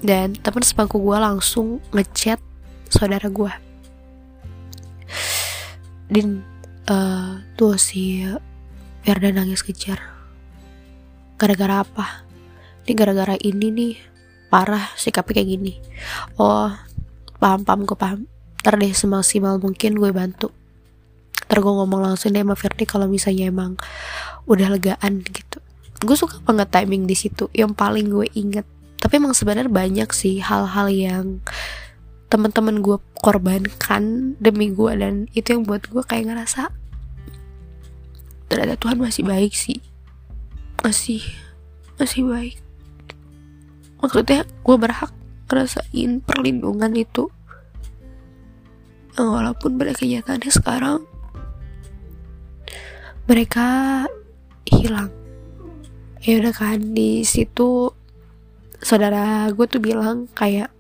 Dan 0.01 0.37
teman 0.41 0.65
sepangku 0.65 0.97
gue 1.01 1.17
langsung 1.17 1.81
ngechat 1.93 2.41
saudara 2.89 3.29
gue 3.29 3.66
din 6.07 6.43
uh, 6.91 7.43
tuh 7.59 7.79
si 7.79 8.23
Firda 9.03 9.31
nangis 9.31 9.63
kejar. 9.63 10.03
Gara-gara 11.39 11.83
apa? 11.83 12.27
Ini 12.87 12.93
gara-gara 12.95 13.35
ini 13.39 13.69
nih. 13.71 13.95
Parah 14.47 14.95
sikapnya 14.95 15.43
kayak 15.43 15.49
gini. 15.59 15.75
Oh 16.39 16.71
paham 17.37 17.67
paham 17.67 17.87
gue 17.87 17.99
paham. 17.99 18.21
Ntar 18.63 18.79
deh 18.79 18.95
semaksimal 18.95 19.59
mungkin 19.59 19.99
gue 19.99 20.11
bantu. 20.15 20.51
Ntar 21.47 21.59
gue 21.63 21.73
ngomong 21.73 22.03
langsung 22.03 22.35
deh 22.35 22.43
sama 22.43 22.55
Firdi 22.55 22.85
kalau 22.87 23.07
misalnya 23.11 23.51
emang 23.51 23.79
udah 24.47 24.71
legaan 24.75 25.23
gitu. 25.23 25.59
Gue 26.03 26.17
suka 26.19 26.39
banget 26.47 26.71
timing 26.71 27.07
di 27.11 27.15
situ. 27.19 27.51
Yang 27.55 27.73
paling 27.75 28.07
gue 28.11 28.27
inget 28.39 28.67
tapi 29.07 29.23
emang 29.23 29.39
sebenarnya 29.39 29.71
banyak 29.71 30.11
sih 30.11 30.43
hal-hal 30.43 30.91
yang 30.91 31.27
teman-teman 32.27 32.83
gue 32.83 32.99
korbankan 33.23 34.35
demi 34.43 34.75
gue 34.75 34.93
dan 34.99 35.31
itu 35.31 35.55
yang 35.55 35.63
buat 35.63 35.87
gue 35.87 36.03
kayak 36.03 36.35
ngerasa 36.35 36.75
ternyata 38.47 38.79
Tuhan 38.79 38.99
masih 38.99 39.23
baik 39.27 39.53
sih. 39.55 39.83
Masih 40.83 41.23
masih 41.99 42.23
baik. 42.27 42.57
Maksudnya 43.99 44.47
gue 44.47 44.77
berhak 44.79 45.11
ngerasain 45.51 46.23
perlindungan 46.23 46.93
itu. 46.95 47.31
Walaupun 49.17 49.81
pada 49.81 49.97
kenyataannya 49.97 50.53
sekarang 50.53 51.01
mereka 53.27 54.05
hilang. 54.69 55.11
Ya 56.23 56.39
udah 56.43 56.55
kan 56.55 56.93
di 56.95 57.25
situ 57.25 57.91
saudara 58.85 59.49
gue 59.51 59.67
tuh 59.67 59.81
bilang 59.81 60.29
kayak 60.37 60.76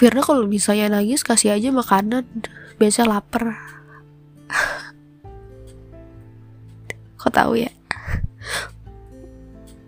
Firna 0.00 0.24
kalau 0.24 0.48
misalnya 0.48 0.96
nangis 0.96 1.20
kasih 1.20 1.52
aja 1.60 1.68
makanan. 1.68 2.24
Biasa 2.80 3.04
lapar. 3.04 3.52
Kok 7.20 7.28
tahu 7.28 7.60
ya? 7.60 7.68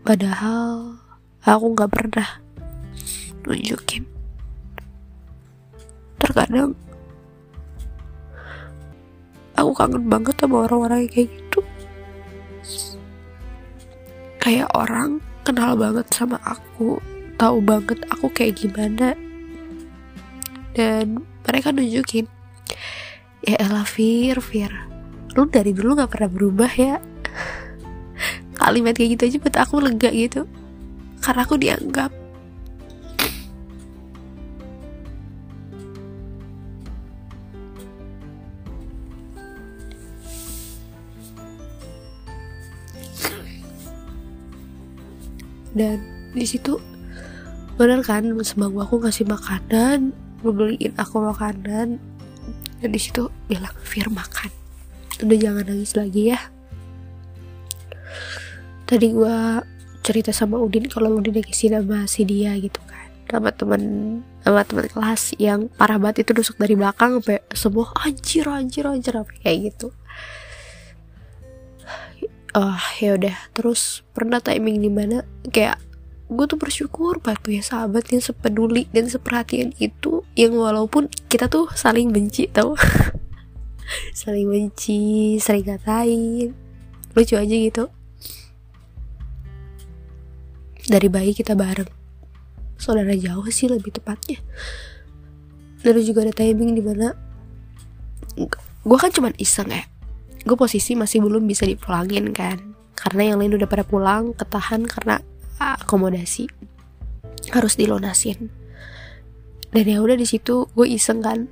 Padahal 0.05 1.01
aku 1.40 1.64
nggak 1.72 1.88
pernah 1.88 2.29
nunjukin. 3.48 4.05
Terkadang 6.20 6.77
aku 9.57 9.72
kangen 9.72 10.12
banget 10.12 10.37
sama 10.37 10.68
orang-orang 10.68 11.09
kayak 11.09 11.33
gitu. 11.33 11.64
Kayak 14.37 14.68
orang 14.77 15.25
kenal 15.40 15.72
banget 15.72 16.05
sama 16.12 16.37
aku 16.44 17.01
tahu 17.40 17.64
banget 17.64 17.96
aku 18.12 18.29
kayak 18.29 18.61
gimana 18.61 19.16
dan 20.72 21.20
mereka 21.44 21.72
nunjukin 21.72 22.26
ya 23.42 23.58
elah 23.58 23.87
Fir 23.87 24.38
Fir. 24.38 24.72
Lu 25.35 25.48
dari 25.48 25.72
dulu 25.74 25.98
gak 25.98 26.12
pernah 26.12 26.30
berubah 26.30 26.72
ya. 26.72 26.96
Kalimat 28.61 28.94
kayak 28.94 29.18
gitu 29.18 29.22
aja 29.28 29.38
buat 29.42 29.56
aku 29.58 29.74
lega 29.82 30.11
gitu. 30.12 30.46
Karena 31.22 31.42
aku 31.42 31.56
dianggap. 31.58 32.11
Dan 45.72 46.04
di 46.37 46.44
situ 46.44 46.76
bener 47.80 48.04
kan 48.04 48.28
semanggu 48.44 48.85
aku 48.85 49.00
ngasih 49.00 49.24
makanan 49.24 50.12
beliin 50.50 50.98
aku 50.98 51.22
makanan. 51.22 52.02
Dan 52.83 52.88
di 52.90 52.98
situ 52.98 53.31
bilang 53.46 53.76
Fir 53.87 54.11
makan. 54.11 54.50
Udah 55.22 55.38
jangan 55.38 55.64
nangis 55.70 55.94
lagi 55.94 56.35
ya. 56.35 56.40
Tadi 58.90 59.07
gue 59.14 59.37
cerita 60.02 60.35
sama 60.35 60.59
Udin 60.59 60.90
kalau 60.90 61.14
Udin 61.14 61.38
lagi 61.38 61.55
sama 61.55 62.11
si 62.11 62.26
dia 62.26 62.59
gitu 62.59 62.83
kan. 62.83 63.07
Sama 63.31 63.55
teman 63.55 63.83
sama 64.42 64.66
teman 64.66 64.90
kelas 64.90 65.38
yang 65.38 65.70
parah 65.70 66.02
banget 66.02 66.26
itu 66.26 66.35
nusuk 66.35 66.59
dari 66.59 66.74
belakang 66.74 67.22
sampai 67.22 67.38
semua 67.55 67.94
anjir 68.02 68.50
anjir 68.50 68.85
anjir 68.90 69.14
apa 69.14 69.31
kayak 69.38 69.70
gitu. 69.70 69.94
Oh 72.52 72.83
ya 72.98 73.14
udah. 73.14 73.37
Terus 73.55 74.02
pernah 74.12 74.42
timing 74.42 74.83
di 74.83 74.90
mana 74.90 75.22
kayak 75.48 75.78
gue 76.33 76.47
tuh 76.49 76.57
bersyukur 76.57 77.21
banget 77.21 77.40
punya 77.45 77.62
sahabat 77.62 78.09
yang 78.09 78.25
sepeduli 78.25 78.88
dan 78.90 79.07
seperhatian 79.07 79.77
itu 79.77 80.25
yang 80.33 80.57
walaupun 80.57 81.12
kita 81.29 81.47
tuh 81.53 81.68
saling 81.77 82.09
benci 82.11 82.49
tau. 82.49 82.73
Saling 84.16 84.49
benci 84.49 85.37
sering 85.37 85.68
ngatain. 85.68 86.57
Lucu 87.12 87.37
aja 87.37 87.53
gitu. 87.53 87.92
Dari 90.88 91.09
bayi 91.12 91.37
kita 91.37 91.53
bareng. 91.53 91.90
Saudara 92.81 93.12
jauh 93.12 93.45
sih 93.53 93.68
lebih 93.68 93.92
tepatnya. 93.92 94.40
Dan 95.85 96.01
juga 96.01 96.25
ada 96.25 96.33
timing 96.33 96.73
di 96.73 96.83
mana 96.83 97.12
gue 98.81 98.99
kan 98.99 99.12
cuman 99.12 99.37
iseng 99.37 99.68
ya. 99.68 99.85
Gue 100.42 100.57
posisi 100.57 100.97
masih 100.97 101.21
belum 101.21 101.45
bisa 101.45 101.68
dipulangin 101.68 102.33
kan. 102.33 102.73
Karena 102.97 103.35
yang 103.35 103.45
lain 103.45 103.61
udah 103.61 103.68
pada 103.68 103.85
pulang 103.85 104.33
ketahan 104.33 104.88
karena 104.88 105.21
akomodasi 105.81 106.46
harus 107.51 107.75
dilunasin. 107.75 108.53
Dan 109.72 109.85
ya 109.88 109.98
udah 110.05 110.14
di 110.14 110.29
situ 110.29 110.68
gue 110.77 110.87
iseng 110.87 111.25
kan. 111.25 111.48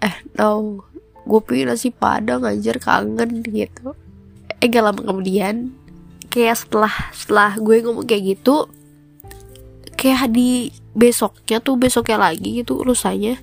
Eh 0.00 0.16
no 0.40 0.82
gue 1.28 1.40
pengen 1.44 1.76
nasi 1.76 1.92
padang 1.92 2.48
anjir 2.48 2.80
kangen 2.80 3.44
gitu. 3.44 3.92
Eh 4.58 4.66
gak 4.66 4.82
lama 4.82 5.00
kemudian 5.04 5.76
kayak 6.32 6.56
setelah 6.56 6.92
setelah 7.12 7.56
gue 7.60 7.84
ngomong 7.84 8.04
kayak 8.04 8.36
gitu 8.36 8.68
kayak 9.96 10.30
di 10.32 10.72
besoknya 10.92 11.58
tuh 11.60 11.76
besoknya 11.76 12.20
lagi 12.20 12.62
gitu 12.62 12.80
urusannya 12.80 13.40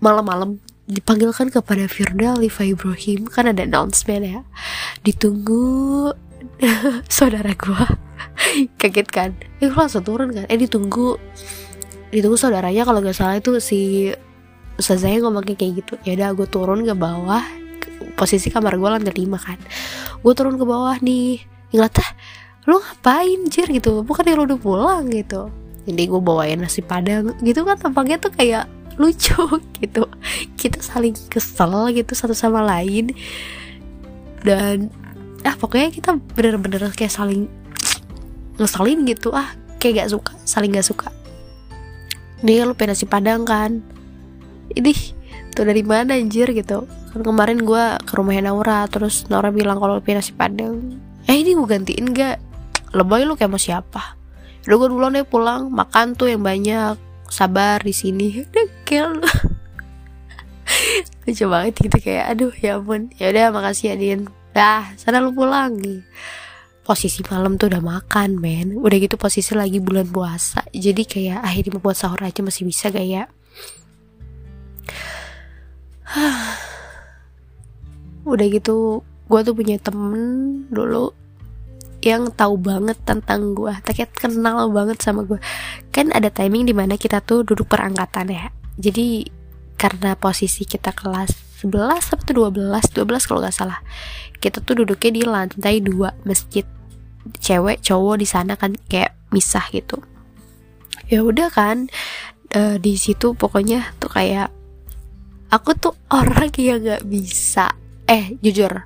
malam-malam 0.00 0.58
dipanggilkan 0.84 1.48
kepada 1.48 1.88
Firda 1.88 2.36
Alifa 2.36 2.68
Ibrahim. 2.68 3.24
Kan 3.32 3.48
ada 3.48 3.64
announcement 3.64 4.24
ya. 4.24 4.40
Ditunggu 5.00 6.12
saudara 7.08 7.56
gue 7.56 8.03
kaget 8.80 9.08
kan? 9.10 9.30
Eh 9.58 9.68
gue 9.68 9.78
langsung 9.78 10.04
turun 10.04 10.30
kan? 10.30 10.44
Eh 10.46 10.58
ditunggu. 10.58 11.18
Ditunggu 12.14 12.36
saudaranya 12.38 12.86
kalau 12.86 13.02
nggak 13.02 13.16
salah 13.16 13.38
itu 13.38 13.58
si 13.58 14.10
Ustazahnya 14.74 15.22
ngomongnya 15.22 15.54
kayak 15.54 15.72
gitu. 15.84 15.94
Ya 16.02 16.18
udah 16.18 16.28
gue 16.34 16.48
turun 16.50 16.82
ke 16.82 16.94
bawah. 16.94 17.42
Posisi 18.18 18.50
kamar 18.50 18.78
gue 18.78 18.88
lantai 18.90 19.14
lima 19.14 19.38
kan. 19.38 19.58
Gue 20.22 20.32
turun 20.34 20.58
ke 20.58 20.64
bawah 20.66 20.98
nih. 20.98 21.42
Ngeliat 21.70 21.98
ah 22.02 22.10
lu 22.66 22.80
ngapain 22.80 23.40
jir? 23.50 23.68
gitu. 23.70 24.02
Bukan 24.02 24.26
yang 24.26 24.42
lu 24.42 24.44
udah 24.50 24.60
pulang 24.60 25.04
gitu. 25.10 25.50
Jadi 25.84 26.02
gue 26.08 26.20
bawain 26.20 26.58
nasi 26.58 26.80
padang 26.80 27.36
gitu 27.44 27.60
kan 27.60 27.76
tampaknya 27.76 28.16
tuh 28.16 28.32
kayak 28.32 28.66
lucu 28.98 29.36
gitu. 29.82 30.06
Kita 30.58 30.82
saling 30.82 31.14
kesel 31.30 31.94
gitu 31.94 32.12
satu 32.14 32.34
sama 32.34 32.64
lain. 32.66 33.14
Dan 34.42 34.90
ah 35.44 35.54
pokoknya 35.54 35.92
kita 35.92 36.16
bener-bener 36.34 36.88
kayak 36.96 37.12
saling 37.12 37.46
ngeselin 38.58 39.02
gitu 39.08 39.34
ah 39.34 39.50
kayak 39.82 40.06
gak 40.06 40.10
suka 40.14 40.32
saling 40.46 40.72
gak 40.72 40.86
suka. 40.86 41.08
Nih 42.44 42.64
lu 42.64 42.76
pengen 42.76 42.96
nasi 42.96 43.08
padang 43.08 43.44
kan? 43.48 43.80
Ini 44.72 44.92
tuh 45.52 45.64
dari 45.68 45.84
mana 45.84 46.16
anjir 46.16 46.50
gitu. 46.52 46.84
Kan 46.84 47.20
kemarin 47.20 47.62
gue 47.62 47.84
ke 48.04 48.12
rumahnya 48.16 48.52
Naura 48.52 48.84
terus 48.88 49.28
Naura 49.28 49.52
bilang 49.52 49.80
kalau 49.80 50.00
pengen 50.00 50.24
nasi 50.24 50.32
padang. 50.32 51.00
Eh 51.28 51.40
ini 51.40 51.56
gue 51.56 51.66
gantiin 51.66 52.12
gak? 52.12 52.36
Lebay 52.94 53.24
lu 53.26 53.34
kayak 53.34 53.50
mau 53.50 53.60
siapa? 53.60 54.16
Udah 54.64 54.76
gue 54.80 54.88
duluan 54.88 55.12
deh 55.16 55.26
pulang 55.26 55.68
makan 55.68 56.16
tuh 56.16 56.32
yang 56.32 56.44
banyak. 56.44 56.96
Sabar 57.28 57.82
di 57.82 57.90
sini. 57.90 58.44
Kayak 58.86 59.24
lucu 61.24 61.48
banget 61.48 61.74
gitu 61.80 61.98
kayak 62.04 62.36
aduh 62.36 62.52
ya 62.60 62.76
ampun. 62.76 63.08
Ya 63.16 63.32
udah 63.32 63.48
makasih 63.48 63.92
ya 63.92 63.96
Din. 63.96 64.28
Dah 64.52 64.92
sana 65.00 65.24
lu 65.24 65.32
pulang. 65.32 65.72
nih 65.80 66.04
posisi 66.84 67.24
malam 67.26 67.56
tuh 67.56 67.72
udah 67.72 67.80
makan 67.80 68.36
men. 68.36 68.76
Udah 68.76 69.00
gitu 69.00 69.16
posisi 69.16 69.56
lagi 69.56 69.80
bulan 69.80 70.06
puasa. 70.06 70.60
Jadi 70.70 71.08
kayak 71.08 71.40
akhirnya 71.40 71.80
buat 71.80 71.96
sahur 71.96 72.20
aja 72.20 72.44
masih 72.44 72.68
bisa 72.68 72.92
gak 72.92 73.08
ya? 73.08 73.24
Udah 78.28 78.46
gitu 78.52 79.00
gue 79.24 79.40
tuh 79.40 79.56
punya 79.56 79.80
temen 79.80 80.22
dulu 80.68 81.16
yang 82.04 82.28
tahu 82.36 82.60
banget 82.60 83.00
tentang 83.08 83.56
gue 83.56 83.72
kayak 83.80 84.12
kenal 84.12 84.68
banget 84.68 85.00
sama 85.00 85.24
gue 85.24 85.40
kan 85.88 86.12
ada 86.12 86.28
timing 86.28 86.68
di 86.68 86.76
mana 86.76 87.00
kita 87.00 87.24
tuh 87.24 87.40
duduk 87.40 87.64
perangkatan 87.64 88.28
ya. 88.28 88.52
Jadi 88.76 89.24
karena 89.74 90.14
posisi 90.14 90.64
kita 90.64 90.94
kelas 90.94 91.44
11 91.64 92.14
atau 92.14 92.50
12 92.50 92.92
12 92.92 93.28
kalau 93.28 93.40
nggak 93.40 93.56
salah. 93.56 93.80
Kita 94.36 94.60
tuh 94.60 94.84
duduknya 94.84 95.10
di 95.16 95.22
lantai 95.24 95.80
dua 95.80 96.12
masjid. 96.28 96.68
Cewek 97.40 97.80
cowok 97.80 98.20
di 98.20 98.26
sana 98.28 98.52
kan 98.60 98.76
kayak 98.88 99.16
misah 99.32 99.64
gitu. 99.72 99.96
Ya 101.08 101.24
udah 101.24 101.48
kan 101.48 101.88
e, 102.52 102.76
di 102.76 103.00
situ 103.00 103.32
pokoknya 103.32 103.96
tuh 103.96 104.12
kayak 104.12 104.52
aku 105.48 105.72
tuh 105.72 105.96
orang 106.12 106.52
yang 106.60 106.84
nggak 106.84 107.08
bisa. 107.08 107.72
Eh 108.04 108.36
jujur 108.44 108.84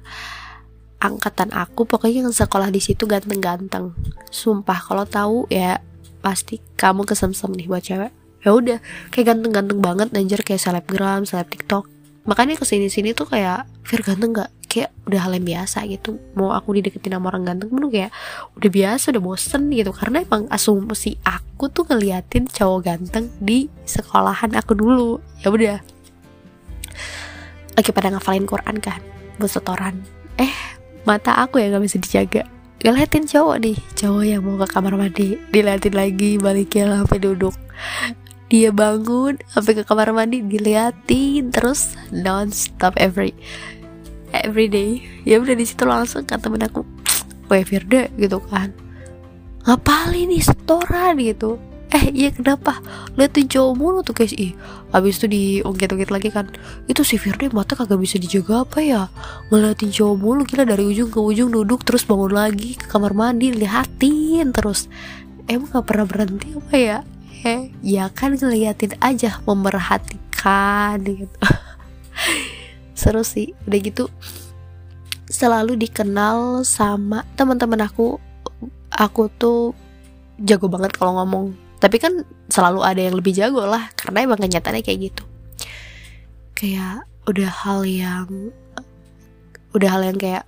angkatan 1.02 1.50
aku 1.54 1.86
pokoknya 1.86 2.26
yang 2.26 2.34
sekolah 2.34 2.70
di 2.70 2.78
situ 2.78 3.10
ganteng-ganteng. 3.10 3.90
Sumpah 4.30 4.78
kalau 4.78 5.02
tahu 5.02 5.50
ya 5.50 5.82
pasti 6.22 6.62
kamu 6.78 7.06
kesemsem 7.06 7.54
nih 7.54 7.66
buat 7.66 7.82
cewek 7.82 8.12
ya 8.42 8.54
udah 8.54 8.78
kayak 9.10 9.34
ganteng-ganteng 9.34 9.80
banget 9.82 10.08
anjir 10.14 10.40
kayak 10.46 10.62
selebgram 10.62 11.26
seleb 11.26 11.50
tiktok. 11.50 11.90
Makanya 12.28 12.60
ke 12.60 12.68
sini 12.68 12.92
sini 12.92 13.16
tuh 13.16 13.24
kayak 13.24 13.64
Fir 13.88 14.04
ganteng 14.04 14.36
gak 14.36 14.52
kayak 14.68 14.92
udah 15.08 15.20
hal 15.24 15.32
yang 15.32 15.48
biasa 15.48 15.88
gitu. 15.88 16.20
Mau 16.36 16.52
aku 16.52 16.76
dideketin 16.76 17.16
sama 17.16 17.32
orang 17.32 17.48
ganteng 17.48 17.72
pun 17.72 17.88
kayak 17.88 18.12
udah 18.52 18.68
biasa 18.68 19.16
udah 19.16 19.22
bosen 19.24 19.72
gitu. 19.72 19.96
Karena 19.96 20.20
emang 20.20 20.44
asumsi 20.52 21.16
aku 21.24 21.72
tuh 21.72 21.88
ngeliatin 21.88 22.44
cowok 22.44 22.80
ganteng 22.84 23.32
di 23.40 23.72
sekolahan 23.88 24.52
aku 24.60 24.76
dulu. 24.76 25.24
Ya 25.40 25.48
udah. 25.48 25.80
Lagi 27.80 27.90
pada 27.96 28.12
ngafalin 28.12 28.44
Quran 28.44 28.76
kan 28.76 29.00
buat 29.40 29.48
setoran. 29.48 30.04
Eh 30.36 30.52
mata 31.08 31.32
aku 31.40 31.64
yang 31.64 31.80
gak 31.80 31.88
bisa 31.88 31.96
dijaga. 31.96 32.44
Ngeliatin 32.84 33.24
cowok 33.24 33.56
nih 33.64 33.78
cowok 33.96 34.22
yang 34.28 34.44
mau 34.44 34.60
ke 34.60 34.66
kamar 34.68 34.94
mandi 35.00 35.40
diliatin 35.48 35.96
lagi 35.96 36.36
baliknya 36.36 37.02
sampai 37.02 37.18
duduk 37.18 37.56
dia 38.48 38.72
bangun 38.72 39.36
sampai 39.52 39.76
ke 39.76 39.82
kamar 39.84 40.08
mandi 40.16 40.40
diliatin 40.40 41.52
terus 41.52 41.92
non 42.08 42.48
stop 42.48 42.96
every 42.96 43.36
every 44.32 44.72
day. 44.72 45.04
Ya 45.28 45.36
udah 45.40 45.52
di 45.52 45.68
situ 45.68 45.84
langsung 45.84 46.24
kata 46.24 46.48
temen 46.48 46.64
aku 46.64 46.80
Weh 47.52 47.64
Firda 47.64 48.08
gitu 48.16 48.40
kan. 48.48 48.72
Ngapalin 49.68 50.32
nih 50.32 50.40
setoran 50.40 51.20
gitu. 51.20 51.60
Eh 51.88 52.12
iya 52.12 52.28
kenapa? 52.32 52.80
Liatin 53.16 53.48
cowok 53.48 53.72
mulu 53.76 54.00
tuh 54.00 54.16
guys. 54.16 54.32
Ih 54.32 54.56
habis 54.92 55.20
itu 55.20 55.28
diungkit-ungkit 55.28 56.08
lagi 56.08 56.32
kan. 56.32 56.48
Itu 56.88 57.04
si 57.04 57.20
Firda 57.20 57.52
mata 57.52 57.76
kagak 57.76 58.00
bisa 58.00 58.16
dijaga 58.16 58.64
apa 58.64 58.80
ya? 58.80 59.12
Ngeliatin 59.52 59.92
cowok 59.92 60.16
mulu 60.16 60.42
gila 60.48 60.64
dari 60.64 60.88
ujung 60.88 61.12
ke 61.12 61.20
ujung 61.20 61.52
duduk 61.52 61.84
terus 61.84 62.08
bangun 62.08 62.32
lagi 62.32 62.80
ke 62.80 62.88
kamar 62.88 63.12
mandi 63.12 63.52
liatin 63.52 64.56
terus. 64.56 64.88
Emang 65.48 65.68
gak 65.72 65.88
pernah 65.88 66.04
berhenti 66.04 66.52
apa 66.52 66.76
ya 66.76 66.98
ya 67.84 68.10
kan 68.10 68.34
ngeliatin 68.34 68.98
aja 68.98 69.38
memperhatikan 69.46 70.98
gitu. 71.06 71.38
Seru 72.98 73.22
sih 73.22 73.54
udah 73.66 73.78
gitu 73.78 74.04
selalu 75.28 75.78
dikenal 75.78 76.66
sama 76.66 77.22
teman-teman 77.38 77.86
aku. 77.86 78.18
Aku 78.88 79.30
tuh 79.30 79.76
jago 80.42 80.66
banget 80.66 80.96
kalau 80.96 81.20
ngomong. 81.22 81.54
Tapi 81.78 82.02
kan 82.02 82.26
selalu 82.50 82.82
ada 82.82 82.98
yang 82.98 83.14
lebih 83.14 83.36
jago 83.36 83.62
lah 83.62 83.92
karena 83.94 84.26
emang 84.26 84.40
kenyataannya 84.42 84.82
kayak 84.82 85.12
gitu. 85.12 85.22
Kayak 86.58 87.06
udah 87.28 87.50
hal 87.52 87.86
yang 87.86 88.50
udah 89.76 89.88
hal 89.94 90.02
yang 90.02 90.18
kayak 90.18 90.42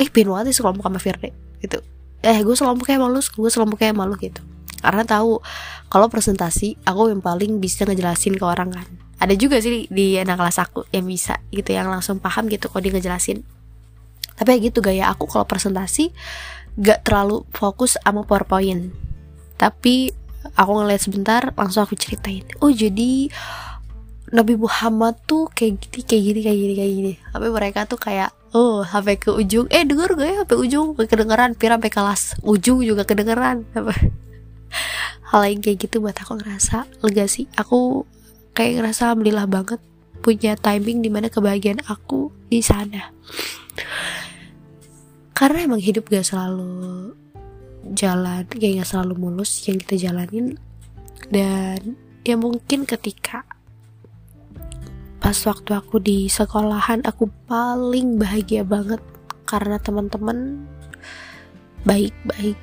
eh 0.00 0.08
pin 0.08 0.30
banget 0.32 0.54
sih 0.54 0.64
sama 0.64 0.96
Firde 1.02 1.34
gitu. 1.60 1.82
Eh 2.24 2.40
gue 2.40 2.54
kayak 2.56 3.00
malu 3.04 3.20
gue 3.20 3.50
kayak 3.76 3.92
malu 3.92 4.16
gitu 4.16 4.40
karena 4.80 5.02
tahu 5.06 5.40
kalau 5.88 6.06
presentasi 6.10 6.76
aku 6.84 7.08
yang 7.12 7.22
paling 7.24 7.58
bisa 7.62 7.86
ngejelasin 7.86 8.36
ke 8.36 8.44
orang 8.44 8.74
kan. 8.74 8.86
Ada 9.16 9.32
juga 9.32 9.56
sih 9.64 9.88
di 9.88 10.20
anak 10.20 10.36
kelas 10.36 10.58
aku 10.60 10.84
yang 10.92 11.08
bisa 11.08 11.40
gitu 11.48 11.72
yang 11.72 11.88
langsung 11.88 12.20
paham 12.20 12.52
gitu 12.52 12.68
kalau 12.68 12.84
dia 12.84 12.92
ngejelasin. 12.92 13.40
Tapi 14.36 14.48
ya 14.52 14.56
gitu 14.68 14.84
gaya 14.84 15.08
aku 15.08 15.24
kalau 15.24 15.48
presentasi 15.48 16.12
gak 16.76 17.08
terlalu 17.08 17.48
fokus 17.56 17.96
sama 17.96 18.28
powerpoint. 18.28 18.92
Tapi 19.56 20.12
aku 20.52 20.70
ngeliat 20.76 21.00
sebentar 21.00 21.40
langsung 21.56 21.88
aku 21.88 21.96
ceritain. 21.96 22.44
Oh 22.60 22.68
jadi 22.68 23.32
Nabi 24.36 24.54
Muhammad 24.60 25.16
tuh 25.24 25.48
kayak 25.48 25.80
gini 25.80 26.02
kayak 26.04 26.22
gini 26.22 26.40
kayak 26.44 26.58
gini 26.60 26.74
kayak 26.76 26.92
gini. 26.92 27.12
Tapi 27.32 27.46
mereka 27.48 27.80
tuh 27.88 27.96
kayak 27.96 28.36
oh 28.52 28.84
sampai 28.84 29.16
ke 29.16 29.32
ujung. 29.32 29.64
Eh 29.72 29.88
denger 29.88 30.12
gak 30.12 30.28
ya? 30.28 30.36
Sampai 30.44 30.58
ujung 30.60 30.86
kedengeran. 30.92 31.56
Pira 31.56 31.80
sampai 31.80 31.92
kelas 31.94 32.36
ujung 32.44 32.84
juga 32.84 33.08
kedengeran 33.08 33.64
hal 35.32 35.42
yang 35.46 35.60
kayak 35.62 35.88
gitu 35.88 35.98
buat 35.98 36.16
aku 36.16 36.38
ngerasa 36.38 36.86
lega 37.02 37.26
sih. 37.26 37.50
Aku 37.58 38.06
kayak 38.54 38.82
ngerasa 38.82 39.12
alhamdulillah 39.12 39.48
banget 39.50 39.80
punya 40.22 40.58
timing 40.58 41.04
di 41.04 41.10
mana 41.12 41.30
kebahagiaan 41.30 41.82
aku 41.86 42.32
di 42.50 42.62
sana. 42.64 43.12
Karena 45.36 45.68
emang 45.68 45.82
hidup 45.82 46.08
gak 46.08 46.24
selalu 46.24 47.12
jalan 47.92 48.42
kayak 48.48 48.82
gak 48.82 48.88
selalu 48.88 49.14
mulus 49.20 49.62
yang 49.68 49.76
kita 49.76 50.08
jalanin. 50.08 50.56
Dan 51.28 51.98
ya 52.24 52.34
mungkin 52.40 52.88
ketika 52.88 53.44
pas 55.20 55.36
waktu 55.42 55.74
aku 55.74 55.98
di 55.98 56.30
sekolahan 56.30 57.02
aku 57.02 57.26
paling 57.50 58.16
bahagia 58.16 58.62
banget 58.62 59.02
karena 59.46 59.78
teman-teman 59.82 60.66
baik-baik 61.86 62.58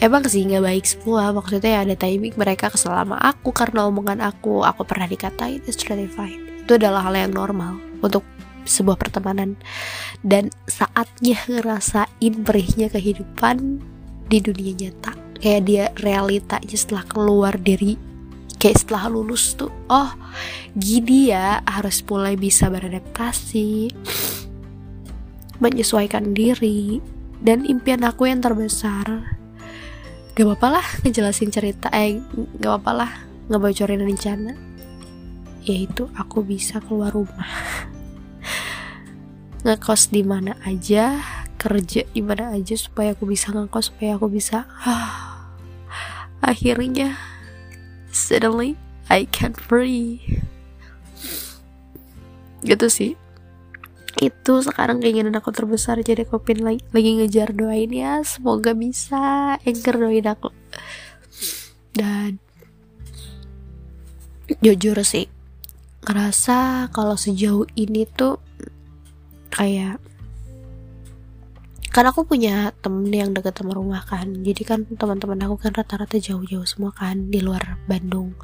emang 0.00 0.24
sih 0.26 0.48
nggak 0.48 0.64
baik 0.64 0.84
semua. 0.88 1.30
Maksudnya 1.30 1.70
ya 1.70 1.80
ada 1.84 1.96
timing 1.96 2.34
mereka 2.34 2.72
kesel 2.72 2.96
sama 2.96 3.20
aku 3.20 3.52
karena 3.52 3.86
omongan 3.86 4.24
aku 4.24 4.64
aku 4.64 4.82
pernah 4.88 5.06
dikatain 5.06 5.60
it's 5.68 5.84
really 5.86 6.08
fine. 6.08 6.40
Itu 6.64 6.80
adalah 6.80 7.06
hal 7.06 7.14
yang 7.14 7.36
normal 7.36 7.78
untuk 8.00 8.24
sebuah 8.64 8.96
pertemanan. 8.96 9.60
Dan 10.24 10.48
saatnya 10.68 11.40
ngerasain 11.46 12.34
perihnya 12.44 12.88
kehidupan 12.88 13.80
di 14.26 14.38
dunia 14.40 14.72
nyata. 14.76 15.12
Kayak 15.40 15.62
dia 15.64 15.84
realitanya 16.00 16.76
setelah 16.76 17.04
keluar 17.08 17.56
dari 17.56 17.96
kayak 18.60 18.76
setelah 18.76 19.08
lulus 19.08 19.56
tuh 19.56 19.72
oh 19.88 20.12
gini 20.76 21.32
ya 21.32 21.64
harus 21.64 22.04
mulai 22.04 22.36
bisa 22.36 22.68
beradaptasi 22.68 23.92
menyesuaikan 25.60 26.32
diri. 26.32 27.00
Dan 27.40 27.64
impian 27.64 28.04
aku 28.04 28.28
yang 28.28 28.44
terbesar 28.44 29.39
gak 30.40 30.56
apa-apa 30.56 30.80
lah 30.80 30.86
ngejelasin 31.04 31.52
cerita 31.52 31.92
eh 31.92 32.16
gak 32.56 32.80
apa-apa 32.80 32.92
lah 32.96 33.12
ngebocorin 33.52 34.00
rencana. 34.00 34.56
Yaitu 35.68 36.08
aku 36.16 36.40
bisa 36.40 36.80
keluar 36.80 37.12
rumah. 37.12 37.44
Ngekos 39.68 40.08
di 40.08 40.24
mana 40.24 40.56
aja 40.64 41.20
kerja 41.60 42.08
di 42.08 42.24
mana 42.24 42.56
aja 42.56 42.72
supaya 42.72 43.12
aku 43.12 43.28
bisa 43.28 43.52
ngekos 43.52 43.92
supaya 43.92 44.16
aku 44.16 44.32
bisa 44.32 44.64
ah, 44.80 45.44
akhirnya 46.40 47.20
suddenly 48.08 48.80
I 49.12 49.28
can 49.28 49.52
free 49.52 50.24
gitu 52.64 52.88
sih 52.88 53.19
itu 54.20 54.52
sekarang 54.60 55.00
keinginan 55.00 55.32
aku 55.32 55.48
terbesar 55.48 55.96
jadi 56.04 56.28
aku 56.28 56.44
pin 56.44 56.60
lagi, 56.60 56.84
lagi 56.92 57.10
ngejar 57.16 57.56
doain 57.56 57.88
ya. 57.88 58.20
Semoga 58.20 58.76
bisa 58.76 59.56
anchor 59.64 59.96
doain 59.96 60.28
aku. 60.28 60.52
Dan 61.96 62.36
jujur 64.60 65.00
sih 65.02 65.26
ngerasa 66.04 66.90
kalau 66.92 67.16
sejauh 67.16 67.64
ini 67.80 68.04
tuh 68.04 68.36
kayak 69.48 69.96
kan 71.90 72.04
aku 72.06 72.22
punya 72.22 72.70
temen 72.84 73.10
yang 73.10 73.32
deket 73.32 73.56
sama 73.56 73.72
rumah 73.72 74.04
kan. 74.04 74.44
Jadi 74.44 74.62
kan 74.68 74.84
teman-teman 74.84 75.40
aku 75.48 75.56
kan 75.64 75.72
rata-rata 75.72 76.20
jauh-jauh 76.20 76.68
semua 76.68 76.92
kan 76.92 77.32
di 77.32 77.40
luar 77.40 77.80
Bandung 77.88 78.36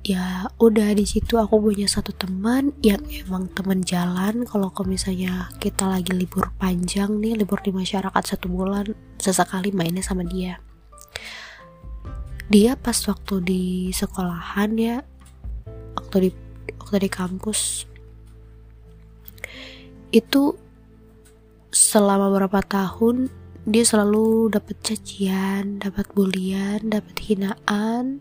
ya 0.00 0.48
udah 0.56 0.96
di 0.96 1.04
situ 1.04 1.36
aku 1.36 1.60
punya 1.60 1.84
satu 1.84 2.16
teman 2.16 2.72
yang 2.80 3.04
emang 3.08 3.52
teman 3.52 3.84
jalan. 3.84 4.48
Kalau 4.48 4.72
misalnya 4.88 5.52
kita 5.60 5.84
lagi 5.84 6.16
libur 6.16 6.52
panjang 6.56 7.20
nih 7.20 7.36
libur 7.36 7.60
di 7.60 7.72
masyarakat 7.72 8.22
satu 8.24 8.48
bulan 8.48 8.96
sesekali 9.20 9.72
mainnya 9.72 10.00
sama 10.00 10.24
dia. 10.24 10.60
Dia 12.50 12.74
pas 12.74 12.96
waktu 13.06 13.34
di 13.44 13.64
sekolahan 13.94 14.74
ya 14.74 14.96
waktu 15.94 16.16
di 16.26 16.30
waktu 16.80 17.06
di 17.06 17.10
kampus 17.12 17.86
itu 20.10 20.58
selama 21.70 22.34
beberapa 22.34 22.58
tahun 22.66 23.30
dia 23.62 23.86
selalu 23.86 24.50
dapat 24.50 24.82
cacian, 24.82 25.78
dapat 25.78 26.10
bulian, 26.16 26.82
dapat 26.90 27.14
hinaan, 27.22 28.18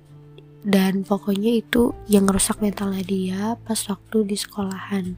dan 0.59 1.07
pokoknya 1.07 1.63
itu 1.63 1.95
yang 2.11 2.27
ngerusak 2.27 2.59
mentalnya 2.59 3.03
dia 3.07 3.55
pas 3.63 3.79
waktu 3.87 4.27
di 4.27 4.35
sekolahan. 4.35 5.15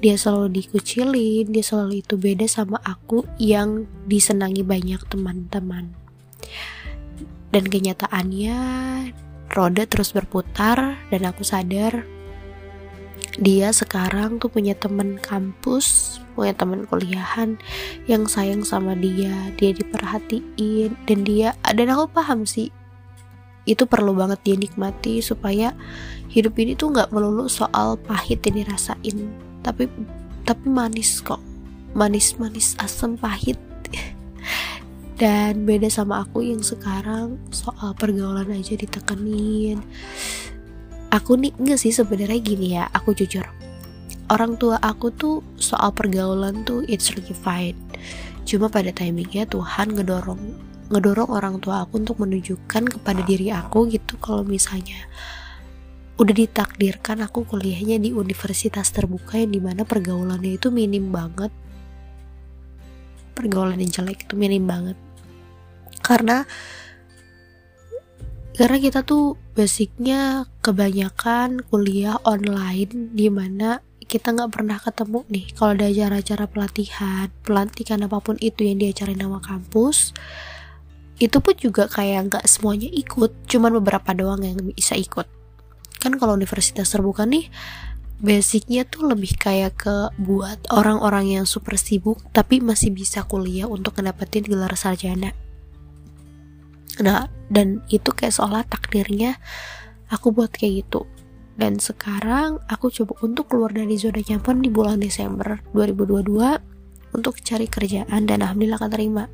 Dia 0.00 0.16
selalu 0.16 0.62
dikucilin 0.64 1.52
dia 1.52 1.64
selalu 1.64 2.00
itu 2.00 2.16
beda 2.16 2.48
sama 2.48 2.80
aku 2.80 3.28
yang 3.36 3.84
disenangi 4.08 4.64
banyak 4.64 5.04
teman-teman. 5.12 5.92
Dan 7.52 7.68
kenyataannya 7.68 8.58
roda 9.52 9.84
terus 9.84 10.16
berputar 10.16 10.96
dan 11.12 11.22
aku 11.28 11.44
sadar 11.44 12.08
dia 13.40 13.72
sekarang 13.72 14.36
tuh 14.40 14.52
punya 14.52 14.76
teman 14.76 15.16
kampus 15.16 16.20
punya 16.32 16.56
teman 16.56 16.88
kuliahan 16.88 17.60
yang 18.08 18.24
sayang 18.24 18.64
sama 18.64 18.96
dia. 18.96 19.52
Dia 19.60 19.76
diperhatiin 19.76 20.96
dan 21.04 21.18
dia 21.28 21.52
dan 21.60 21.92
aku 21.92 22.08
paham 22.08 22.48
sih 22.48 22.72
itu 23.62 23.86
perlu 23.86 24.10
banget 24.16 24.42
dia 24.42 24.56
nikmati 24.58 25.22
supaya 25.22 25.70
hidup 26.32 26.58
ini 26.58 26.74
tuh 26.74 26.90
nggak 26.90 27.14
melulu 27.14 27.46
soal 27.46 27.94
pahit 27.94 28.42
yang 28.48 28.64
dirasain. 28.64 29.30
Tapi 29.62 29.86
tapi 30.42 30.66
manis 30.66 31.22
kok. 31.22 31.38
Manis 31.94 32.34
manis 32.42 32.74
asam 32.82 33.14
pahit. 33.14 33.60
Dan 35.20 35.62
beda 35.62 35.86
sama 35.86 36.26
aku 36.26 36.42
yang 36.42 36.64
sekarang 36.64 37.38
soal 37.54 37.94
pergaulan 37.94 38.50
aja 38.50 38.74
ditekenin. 38.74 39.78
Aku 41.12 41.38
nih 41.38 41.54
enggak 41.60 41.78
sih 41.78 41.94
sebenarnya 41.94 42.40
gini 42.42 42.74
ya 42.74 42.90
aku 42.90 43.14
jujur. 43.14 43.44
Orang 44.32 44.56
tua 44.56 44.80
aku 44.80 45.12
tuh 45.12 45.44
soal 45.60 45.92
pergaulan 45.92 46.64
tuh 46.64 46.82
it's 46.88 47.12
really 47.14 47.36
fine. 47.36 47.76
Cuma 48.48 48.66
pada 48.66 48.90
timingnya 48.90 49.46
Tuhan 49.46 49.94
ngedorong 49.94 50.71
ngedorong 50.92 51.32
orang 51.32 51.56
tua 51.58 51.88
aku 51.88 52.04
untuk 52.04 52.20
menunjukkan 52.20 53.00
kepada 53.00 53.24
diri 53.24 53.48
aku 53.48 53.88
gitu 53.88 54.20
kalau 54.20 54.44
misalnya 54.44 55.08
udah 56.20 56.34
ditakdirkan 56.36 57.24
aku 57.24 57.48
kuliahnya 57.48 57.96
di 57.96 58.12
universitas 58.12 58.92
terbuka 58.92 59.40
yang 59.40 59.50
di 59.50 59.60
mana 59.64 59.82
pergaulannya 59.88 60.60
itu 60.60 60.68
minim 60.68 61.08
banget. 61.08 61.50
Pergaulan 63.32 63.80
yang 63.80 63.90
jelek 63.90 64.28
itu 64.28 64.36
minim 64.36 64.68
banget. 64.68 64.94
Karena 66.04 66.44
karena 68.52 68.76
kita 68.76 69.00
tuh 69.00 69.40
basicnya 69.56 70.44
kebanyakan 70.60 71.64
kuliah 71.72 72.20
online 72.28 73.16
di 73.16 73.32
mana 73.32 73.80
kita 74.04 74.36
nggak 74.36 74.52
pernah 74.52 74.76
ketemu 74.76 75.24
nih. 75.32 75.46
Kalau 75.56 75.72
ada 75.72 75.88
acara-acara 75.88 76.44
pelatihan 76.44 77.26
pelantikan 77.40 78.04
apa 78.04 78.20
pun 78.20 78.36
itu 78.44 78.68
yang 78.68 78.76
diajarin 78.76 79.16
nama 79.16 79.40
kampus 79.40 80.12
itu 81.22 81.38
pun 81.38 81.54
juga 81.54 81.86
kayak 81.86 82.34
nggak 82.34 82.44
semuanya 82.50 82.90
ikut 82.90 83.46
cuman 83.46 83.78
beberapa 83.78 84.10
doang 84.10 84.42
yang 84.42 84.58
bisa 84.74 84.98
ikut. 84.98 85.30
Kan 86.02 86.18
kalau 86.18 86.34
universitas 86.34 86.90
terbuka 86.90 87.22
nih 87.22 87.46
basicnya 88.18 88.82
tuh 88.82 89.06
lebih 89.06 89.38
kayak 89.38 89.86
ke 89.86 89.96
buat 90.18 90.66
orang-orang 90.74 91.38
yang 91.38 91.46
super 91.46 91.78
sibuk 91.78 92.18
tapi 92.34 92.58
masih 92.58 92.90
bisa 92.90 93.22
kuliah 93.22 93.70
untuk 93.70 94.02
mendapatkan 94.02 94.42
gelar 94.42 94.74
sarjana. 94.74 95.30
Nah 96.98 97.30
dan 97.46 97.86
itu 97.86 98.10
kayak 98.10 98.34
seolah 98.34 98.66
takdirnya 98.66 99.38
aku 100.10 100.34
buat 100.34 100.50
kayak 100.50 100.82
gitu. 100.82 101.06
Dan 101.54 101.78
sekarang 101.78 102.58
aku 102.66 102.90
coba 102.90 103.14
untuk 103.22 103.46
keluar 103.54 103.70
dari 103.70 103.94
zona 103.94 104.18
nyaman 104.18 104.58
di 104.58 104.70
bulan 104.72 104.98
Desember 104.98 105.62
2022 105.70 107.14
untuk 107.14 107.38
cari 107.44 107.68
kerjaan 107.70 108.26
dan 108.26 108.42
alhamdulillah 108.42 108.80
akan 108.80 108.90
terima 108.90 109.24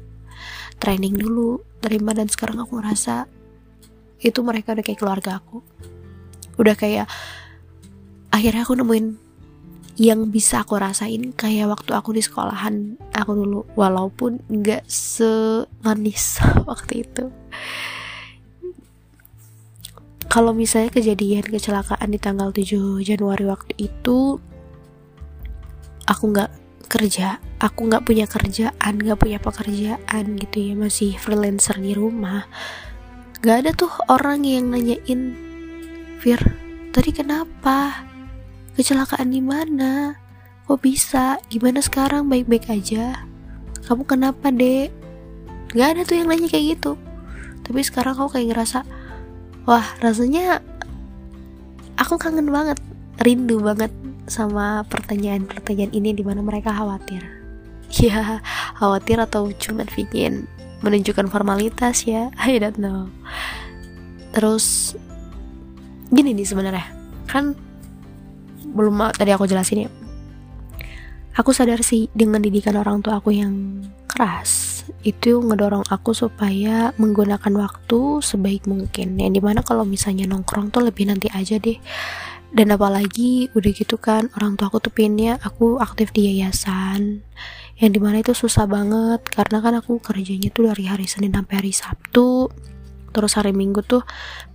training 0.78 1.14
dulu 1.18 1.62
terima 1.78 2.14
dan 2.14 2.26
sekarang 2.30 2.62
aku 2.62 2.78
ngerasa 2.78 3.26
itu 4.18 4.42
mereka 4.42 4.74
udah 4.74 4.84
kayak 4.84 4.98
keluarga 4.98 5.38
aku. 5.38 5.62
Udah 6.58 6.74
kayak 6.74 7.06
akhirnya 8.34 8.66
aku 8.66 8.74
nemuin 8.74 9.06
yang 9.98 10.30
bisa 10.30 10.62
aku 10.62 10.78
rasain 10.78 11.34
kayak 11.34 11.70
waktu 11.70 11.90
aku 11.94 12.14
di 12.14 12.22
sekolahan 12.22 12.98
aku 13.14 13.32
dulu. 13.34 13.60
Walaupun 13.78 14.42
nggak 14.50 14.86
semanis 14.90 16.42
waktu 16.70 17.06
itu. 17.06 17.24
Kalau 20.28 20.52
misalnya 20.52 20.92
kejadian 20.92 21.46
kecelakaan 21.48 22.12
di 22.12 22.20
tanggal 22.20 22.52
7 22.52 23.00
Januari 23.00 23.48
waktu 23.48 23.72
itu 23.80 24.36
aku 26.04 26.24
nggak 26.36 26.67
kerja 26.88 27.38
aku 27.61 27.92
nggak 27.92 28.05
punya 28.09 28.24
kerjaan 28.24 28.94
nggak 28.96 29.20
punya 29.20 29.38
pekerjaan 29.38 30.24
gitu 30.40 30.57
ya 30.59 30.74
masih 30.74 31.14
freelancer 31.20 31.77
di 31.77 31.92
rumah 31.92 32.48
nggak 33.44 33.57
ada 33.62 33.70
tuh 33.77 33.92
orang 34.09 34.42
yang 34.42 34.72
nanyain 34.72 35.37
Fir 36.18 36.40
tadi 36.90 37.14
kenapa 37.14 38.09
Kecelakaan 38.79 39.35
di 39.35 39.42
mana? 39.42 40.14
Kok 40.70 40.79
bisa? 40.79 41.42
Gimana 41.51 41.83
sekarang? 41.83 42.31
Baik-baik 42.31 42.70
aja? 42.70 43.27
Kamu 43.83 44.07
kenapa, 44.07 44.55
Dek? 44.55 44.94
Gak 45.74 45.98
ada 45.98 46.07
tuh 46.07 46.14
yang 46.14 46.31
nanya 46.31 46.46
kayak 46.46 46.79
gitu. 46.79 46.94
Tapi 47.66 47.83
sekarang 47.83 48.14
aku 48.14 48.38
kayak 48.38 48.55
ngerasa, 48.55 48.87
wah 49.66 49.83
rasanya 49.98 50.62
aku 51.98 52.22
kangen 52.22 52.55
banget, 52.55 52.79
rindu 53.18 53.59
banget 53.59 53.90
sama 54.28 54.84
pertanyaan-pertanyaan 54.86 55.92
ini 55.92 56.14
di 56.14 56.22
mana 56.22 56.40
mereka 56.44 56.72
khawatir. 56.72 57.24
Ya, 57.88 58.44
khawatir 58.76 59.16
atau 59.16 59.48
cuma 59.56 59.88
ingin 59.96 60.44
menunjukkan 60.84 61.32
formalitas 61.32 62.04
ya, 62.04 62.28
I 62.44 62.60
don't 62.60 62.76
know. 62.76 63.08
Terus 64.36 64.92
gini 66.12 66.36
nih 66.36 66.44
sebenarnya, 66.44 66.84
kan 67.24 67.56
belum 68.76 69.00
tadi 69.16 69.32
aku 69.32 69.48
jelasin 69.48 69.88
ya. 69.88 69.90
Aku 71.40 71.56
sadar 71.56 71.80
sih 71.80 72.12
dengan 72.12 72.44
didikan 72.44 72.76
orang 72.76 73.00
tua 73.00 73.24
aku 73.24 73.32
yang 73.32 73.80
keras 74.04 74.82
itu 75.06 75.38
ngedorong 75.38 75.86
aku 75.86 76.10
supaya 76.10 76.90
menggunakan 76.98 77.54
waktu 77.54 78.18
sebaik 78.20 78.66
mungkin. 78.66 79.16
Yang 79.16 79.32
di 79.38 79.40
mana 79.40 79.60
kalau 79.62 79.86
misalnya 79.86 80.26
nongkrong 80.26 80.74
tuh 80.74 80.82
lebih 80.84 81.06
nanti 81.06 81.30
aja 81.30 81.56
deh 81.56 81.78
dan 82.48 82.72
apalagi 82.72 83.52
udah 83.52 83.72
gitu 83.76 84.00
kan 84.00 84.32
orang 84.32 84.56
tua 84.56 84.72
aku 84.72 84.80
tuh 84.80 84.92
pinnya 84.92 85.37
aku 85.44 85.76
aktif 85.80 86.16
di 86.16 86.32
yayasan. 86.32 87.20
Yang 87.78 87.90
di 87.94 88.00
mana 88.02 88.16
itu 88.24 88.32
susah 88.34 88.66
banget 88.66 89.22
karena 89.28 89.62
kan 89.62 89.74
aku 89.78 90.00
kerjanya 90.00 90.50
tuh 90.50 90.72
dari 90.72 90.88
hari 90.88 91.04
Senin 91.04 91.30
sampai 91.37 91.54
hari 91.61 91.72
Sabtu. 91.76 92.48
Terus 93.12 93.32
hari 93.37 93.52
Minggu 93.52 93.84
tuh 93.84 94.02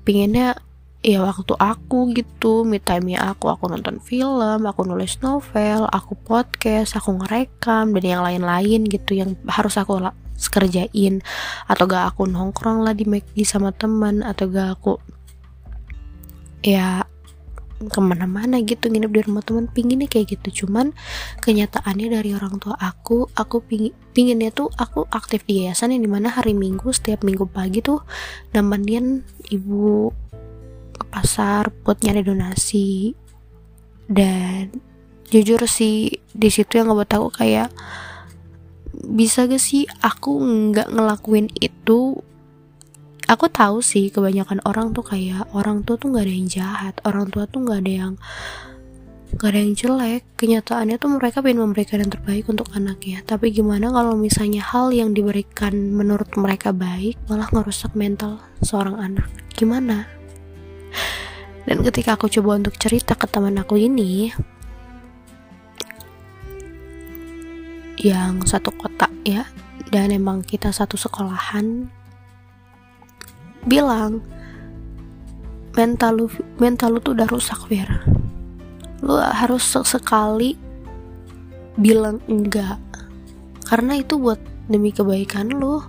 pinginnya 0.02 0.58
ya 1.04 1.22
waktu 1.22 1.54
aku 1.56 2.16
gitu 2.16 2.64
me 2.64 2.80
time 2.80 3.14
ya 3.14 3.36
aku 3.36 3.52
aku 3.52 3.68
nonton 3.68 4.00
film 4.00 4.64
aku 4.64 4.88
nulis 4.88 5.20
novel 5.20 5.84
aku 5.92 6.16
podcast 6.16 6.96
aku 6.96 7.20
ngerekam 7.20 7.92
dan 7.92 8.04
yang 8.08 8.24
lain-lain 8.24 8.88
gitu 8.88 9.14
yang 9.14 9.38
harus 9.46 9.78
aku 9.78 10.02
kerjain. 10.50 11.22
Atau 11.70 11.86
gak 11.86 12.18
aku 12.18 12.26
nongkrong 12.26 12.84
lah 12.84 12.98
di 12.98 13.06
McD 13.06 13.46
sama 13.46 13.70
teman 13.70 14.26
atau 14.26 14.50
gak 14.50 14.70
aku 14.82 14.94
ya 16.64 17.04
ke 17.84 18.00
mana-mana 18.00 18.62
gitu 18.64 18.88
nginep 18.88 19.12
di 19.12 19.22
rumah 19.26 19.44
teman 19.44 19.68
pinginnya 19.68 20.08
kayak 20.08 20.38
gitu. 20.38 20.66
Cuman 20.66 20.96
kenyataannya 21.44 22.08
dari 22.14 22.32
orang 22.36 22.58
tua 22.62 22.78
aku 22.80 23.28
aku 23.34 23.64
pingin 23.66 23.94
pinginnya 24.14 24.54
tuh 24.54 24.70
aku 24.78 25.10
aktif 25.10 25.44
di 25.44 25.66
yayasan 25.66 25.96
yang 25.98 26.04
di 26.06 26.12
mana 26.12 26.30
hari 26.30 26.54
minggu 26.54 26.94
setiap 26.94 27.26
minggu 27.26 27.50
pagi 27.50 27.82
tuh 27.82 28.06
nemenin 28.54 29.26
ibu 29.50 30.14
ke 30.94 31.04
pasar 31.10 31.74
buat 31.84 32.00
nyari 32.02 32.22
donasi. 32.24 33.18
Dan 34.08 34.70
jujur 35.32 35.64
sih 35.66 36.22
di 36.30 36.50
situ 36.54 36.78
yang 36.78 36.92
ngebuat 36.92 37.12
aku 37.18 37.30
kayak 37.34 37.74
bisa 38.94 39.50
gak 39.50 39.60
sih 39.60 39.90
aku 40.06 40.38
nggak 40.38 40.94
ngelakuin 40.94 41.50
itu 41.58 42.22
aku 43.28 43.48
tahu 43.52 43.80
sih 43.80 44.12
kebanyakan 44.12 44.60
orang 44.68 44.92
tuh 44.92 45.06
kayak 45.06 45.48
orang 45.56 45.84
tua 45.84 45.96
tuh 46.00 46.12
nggak 46.12 46.26
ada 46.26 46.34
yang 46.34 46.50
jahat 46.50 46.96
orang 47.08 47.28
tua 47.32 47.44
tuh 47.48 47.64
nggak 47.64 47.80
ada 47.84 47.94
yang 47.94 48.14
gak 49.34 49.50
ada 49.50 49.60
yang 49.66 49.74
jelek. 49.74 50.22
Kenyataannya 50.38 51.02
tuh 51.02 51.10
mereka 51.10 51.42
pengen 51.42 51.66
memberikan 51.66 52.06
yang 52.06 52.14
terbaik 52.14 52.46
untuk 52.46 52.70
anaknya. 52.78 53.26
Tapi 53.26 53.50
gimana 53.50 53.90
kalau 53.90 54.14
misalnya 54.14 54.62
hal 54.62 54.94
yang 54.94 55.18
diberikan 55.18 55.74
menurut 55.74 56.30
mereka 56.38 56.70
baik 56.70 57.18
malah 57.26 57.50
ngerusak 57.50 57.98
mental 57.98 58.38
seorang 58.62 58.94
anak? 59.02 59.26
Gimana? 59.58 60.06
Dan 61.66 61.82
ketika 61.82 62.20
aku 62.20 62.30
coba 62.30 62.60
untuk 62.60 62.76
cerita 62.78 63.16
ke 63.16 63.26
teman 63.26 63.56
aku 63.58 63.80
ini 63.80 64.30
yang 68.04 68.44
satu 68.44 68.70
kota 68.76 69.08
ya 69.24 69.48
dan 69.88 70.12
emang 70.12 70.44
kita 70.44 70.76
satu 70.76 71.00
sekolahan 71.00 71.88
bilang 73.66 74.24
mental 75.74 76.14
lu 76.20 76.26
mental 76.62 76.96
lu 76.96 77.00
tuh 77.02 77.18
udah 77.18 77.28
rusak 77.28 77.60
Fir 77.66 77.90
lu 79.04 79.20
harus 79.20 79.68
sekali 79.68 80.56
bilang 81.76 82.22
enggak. 82.30 82.80
Karena 83.68 83.98
itu 83.98 84.16
buat 84.16 84.40
demi 84.70 84.94
kebaikan 84.94 85.50
lu. 85.52 85.82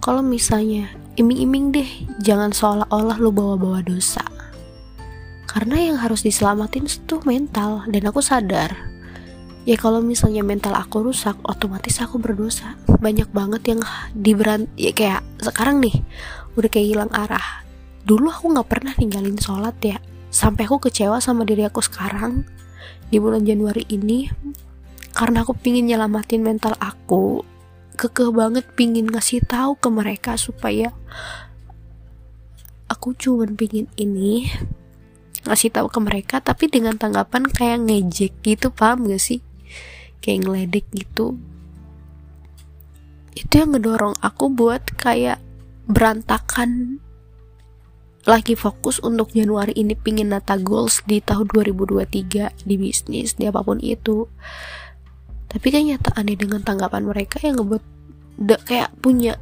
Kalau 0.00 0.20
misalnya 0.20 0.90
iming-iming 1.16 1.72
deh 1.72 1.90
jangan 2.20 2.52
seolah-olah 2.52 3.16
lu 3.22 3.30
bawa-bawa 3.32 3.80
dosa. 3.84 4.24
Karena 5.48 5.78
yang 5.78 5.96
harus 6.02 6.26
diselamatin 6.26 6.90
itu 6.90 7.22
mental 7.22 7.86
dan 7.86 8.02
aku 8.10 8.18
sadar. 8.18 8.74
Ya 9.64 9.80
kalau 9.80 10.04
misalnya 10.04 10.44
mental 10.44 10.76
aku 10.76 11.08
rusak 11.08 11.38
otomatis 11.46 12.02
aku 12.02 12.20
berdosa. 12.20 12.76
Banyak 13.00 13.32
banget 13.32 13.62
yang 13.64 13.80
diberan 14.12 14.68
ya 14.76 14.92
kayak 14.92 15.24
sekarang 15.40 15.80
nih 15.80 16.04
udah 16.54 16.70
kayak 16.70 16.88
hilang 16.96 17.12
arah. 17.14 17.62
Dulu 18.04 18.30
aku 18.30 18.52
nggak 18.54 18.68
pernah 18.68 18.92
ninggalin 18.98 19.38
sholat 19.38 19.76
ya. 19.80 19.98
Sampai 20.28 20.66
aku 20.66 20.82
kecewa 20.82 21.22
sama 21.22 21.46
diri 21.46 21.64
aku 21.66 21.80
sekarang. 21.82 22.44
Di 23.08 23.22
bulan 23.22 23.46
Januari 23.46 23.86
ini 23.88 24.26
karena 25.14 25.46
aku 25.46 25.54
pingin 25.54 25.86
nyelamatin 25.86 26.42
mental 26.42 26.74
aku 26.82 27.46
kekeh 27.94 28.34
banget 28.34 28.66
pingin 28.74 29.06
ngasih 29.06 29.46
tahu 29.46 29.78
ke 29.78 29.86
mereka 29.86 30.34
supaya 30.34 30.90
aku 32.90 33.14
cuman 33.14 33.54
pingin 33.54 33.86
ini 33.94 34.50
ngasih 35.46 35.70
tahu 35.70 35.86
ke 35.92 36.00
mereka 36.02 36.42
tapi 36.42 36.66
dengan 36.66 36.98
tanggapan 36.98 37.46
kayak 37.46 37.86
ngejek 37.86 38.32
gitu 38.42 38.72
paham 38.74 39.06
gak 39.06 39.22
sih? 39.22 39.44
Kayak 40.24 40.48
ngeledek 40.48 40.86
gitu. 40.90 41.36
Itu 43.36 43.52
yang 43.60 43.76
ngedorong 43.76 44.16
aku 44.24 44.48
buat 44.48 44.82
kayak 44.96 45.43
berantakan. 45.88 47.00
Lagi 48.24 48.56
fokus 48.56 49.04
untuk 49.04 49.36
Januari 49.36 49.76
ini 49.76 49.92
pingin 49.92 50.32
nata 50.32 50.56
goals 50.56 51.04
di 51.04 51.20
tahun 51.20 51.44
2023 51.52 52.64
di 52.64 52.74
bisnis 52.80 53.36
di 53.36 53.44
apa 53.44 53.60
pun 53.60 53.76
itu. 53.84 54.24
Tapi 55.52 55.66
kenyataannya 55.68 56.34
dengan 56.40 56.64
tanggapan 56.64 57.04
mereka 57.04 57.36
yang 57.44 57.60
ngebuat 57.60 57.84
kayak 58.64 58.96
punya 59.04 59.36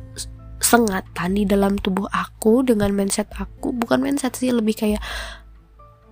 sengatan 0.59 1.39
di 1.39 1.47
dalam 1.47 1.79
tubuh 1.79 2.11
aku 2.11 2.67
dengan 2.67 2.91
mindset 2.91 3.31
aku. 3.39 3.71
Bukan 3.71 4.03
mindset 4.03 4.35
sih 4.35 4.51
lebih 4.51 4.75
kayak 4.75 5.03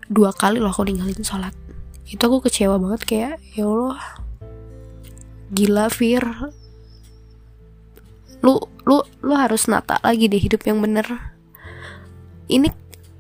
dua 0.07 0.31
kali 0.31 0.63
loh 0.63 0.71
aku 0.71 0.87
ninggalin 0.87 1.27
sholat. 1.27 1.53
Itu 2.07 2.31
aku 2.31 2.47
kecewa 2.47 2.79
banget 2.79 3.03
kayak 3.03 3.35
ya 3.59 3.67
Allah 3.67 3.99
gila 5.51 5.91
Fir 5.91 6.23
lu 8.41 8.61
lu 8.89 9.05
lu 9.21 9.35
harus 9.37 9.69
nata 9.69 10.01
lagi 10.01 10.27
deh 10.27 10.41
hidup 10.41 10.65
yang 10.65 10.81
bener. 10.81 11.07
Ini 12.51 12.69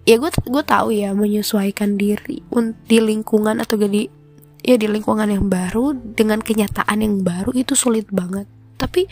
ya 0.08 0.16
gue 0.16 0.30
gue 0.32 0.62
tahu 0.64 0.90
ya 0.90 1.12
menyesuaikan 1.12 2.00
diri 2.00 2.42
di 2.88 2.98
lingkungan 2.98 3.60
atau 3.60 3.78
di 3.78 4.08
ya 4.60 4.76
di 4.76 4.88
lingkungan 4.88 5.28
yang 5.28 5.46
baru 5.48 5.94
dengan 5.94 6.40
kenyataan 6.40 7.00
yang 7.00 7.22
baru 7.22 7.52
itu 7.54 7.76
sulit 7.76 8.08
banget. 8.08 8.48
Tapi 8.80 9.06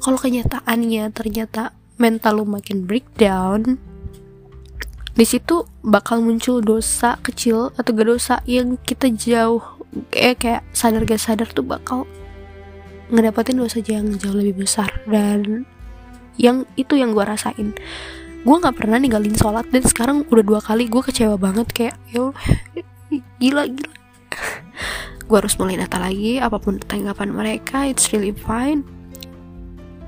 kalau 0.00 0.16
kenyataannya 0.16 1.10
ternyata 1.12 1.74
mental 2.00 2.40
lu 2.40 2.44
makin 2.48 2.88
breakdown 2.88 3.76
di 5.10 5.28
situ 5.28 5.68
bakal 5.84 6.24
muncul 6.24 6.64
dosa 6.64 7.20
kecil 7.20 7.74
atau 7.76 7.90
gak 7.92 8.08
dosa 8.08 8.40
yang 8.48 8.80
kita 8.80 9.12
jauh 9.12 9.60
eh, 10.16 10.32
kayak 10.32 10.64
sadar 10.72 11.04
gak 11.04 11.20
sadar 11.20 11.50
tuh 11.52 11.66
bakal 11.66 12.08
ngedapetin 13.10 13.58
dosa 13.58 13.82
yang 13.82 14.14
jauh 14.16 14.34
lebih 14.34 14.64
besar 14.64 14.90
dan 15.10 15.66
yang 16.38 16.64
itu 16.78 16.96
yang 16.96 17.12
gue 17.12 17.26
rasain. 17.26 17.76
Gue 18.40 18.56
nggak 18.56 18.80
pernah 18.80 18.96
ninggalin 18.96 19.36
sholat 19.36 19.68
dan 19.68 19.84
sekarang 19.84 20.24
udah 20.32 20.44
dua 20.46 20.60
kali 20.64 20.88
gue 20.88 21.02
kecewa 21.04 21.36
banget 21.36 21.68
kayak 21.74 21.96
ya 22.08 22.32
gila 23.42 23.68
gila. 23.68 23.92
Gue 25.30 25.38
harus 25.38 25.54
mulai 25.62 25.78
nata 25.78 26.02
lagi 26.02 26.42
apa 26.42 26.58
pun 26.58 26.82
tanggapan 26.82 27.30
mereka 27.30 27.86
it's 27.86 28.10
really 28.10 28.34
fine. 28.34 28.82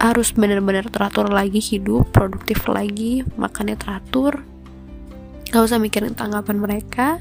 Harus 0.03 0.35
benar-benar 0.35 0.91
teratur 0.91 1.31
lagi 1.31 1.63
hidup 1.63 2.11
produktif 2.11 2.67
lagi 2.67 3.23
makannya 3.39 3.79
teratur 3.79 4.43
Gak 5.53 5.69
usah 5.69 5.77
mikirin 5.77 6.17
tanggapan 6.17 6.57
mereka. 6.65 7.21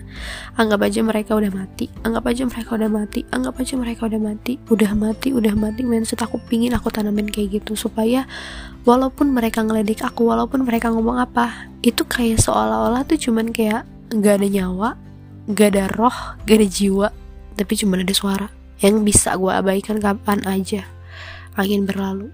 Anggap 0.56 0.88
aja 0.88 1.04
mereka 1.04 1.36
udah 1.36 1.52
mati. 1.52 1.92
Anggap 2.08 2.32
aja 2.32 2.48
mereka 2.48 2.80
udah 2.80 2.88
mati. 2.88 3.28
Anggap 3.28 3.60
aja 3.60 3.74
mereka 3.76 4.08
udah 4.08 4.22
mati. 4.24 4.54
Udah 4.72 4.92
mati, 4.96 5.36
udah 5.36 5.52
mati. 5.52 5.84
Mindset 5.84 6.24
aku 6.24 6.40
pingin 6.48 6.72
aku 6.72 6.88
tanamin 6.88 7.28
kayak 7.28 7.60
gitu 7.60 7.76
Supaya 7.76 8.24
walaupun 8.88 9.36
mereka 9.36 9.68
ngeledik 9.68 10.00
aku 10.08 10.32
Walaupun 10.32 10.64
mereka 10.64 10.96
ngomong 10.96 11.20
apa 11.20 11.68
Itu 11.84 12.08
kayak 12.08 12.40
seolah-olah 12.40 13.04
tuh 13.04 13.20
cuman 13.20 13.52
kayak 13.52 13.84
Gak 14.16 14.40
ada 14.40 14.48
nyawa 14.48 14.90
Gak 15.52 15.76
ada 15.76 15.92
roh 15.92 16.40
Gak 16.48 16.56
ada 16.56 16.68
jiwa 16.72 17.08
Tapi 17.60 17.74
cuman 17.76 18.08
ada 18.08 18.16
suara 18.16 18.48
Yang 18.80 18.96
bisa 19.12 19.36
gue 19.36 19.52
abaikan 19.52 20.00
kapan 20.00 20.40
aja. 20.48 20.88
Angin 21.60 21.84
berlalu 21.84 22.32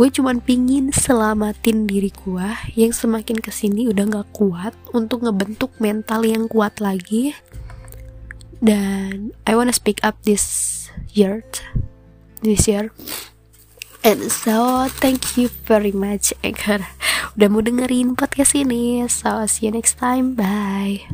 gue 0.00 0.08
cuman 0.08 0.40
pingin 0.40 0.88
selamatin 0.96 1.84
diri 1.84 2.08
gue 2.08 2.48
yang 2.72 2.88
semakin 2.88 3.36
ke 3.36 3.52
sini 3.52 3.84
udah 3.84 4.08
gak 4.08 4.32
kuat 4.32 4.72
untuk 4.96 5.20
ngebentuk 5.28 5.76
mental 5.76 6.24
yang 6.24 6.48
kuat 6.48 6.80
lagi. 6.80 7.36
Dan 8.64 9.36
I 9.44 9.52
wanna 9.52 9.76
speak 9.76 10.00
up 10.00 10.16
this 10.24 10.88
year 11.12 11.44
this 12.40 12.64
year. 12.64 12.96
And 14.00 14.32
so 14.32 14.88
thank 14.88 15.36
you 15.36 15.52
very 15.68 15.92
much 15.92 16.32
Anchor 16.40 16.80
udah 17.36 17.48
mau 17.52 17.60
dengerin 17.60 18.16
podcast 18.16 18.56
ini. 18.56 19.04
So 19.04 19.44
see 19.44 19.68
you 19.68 19.76
next 19.76 20.00
time. 20.00 20.32
Bye 20.32 21.04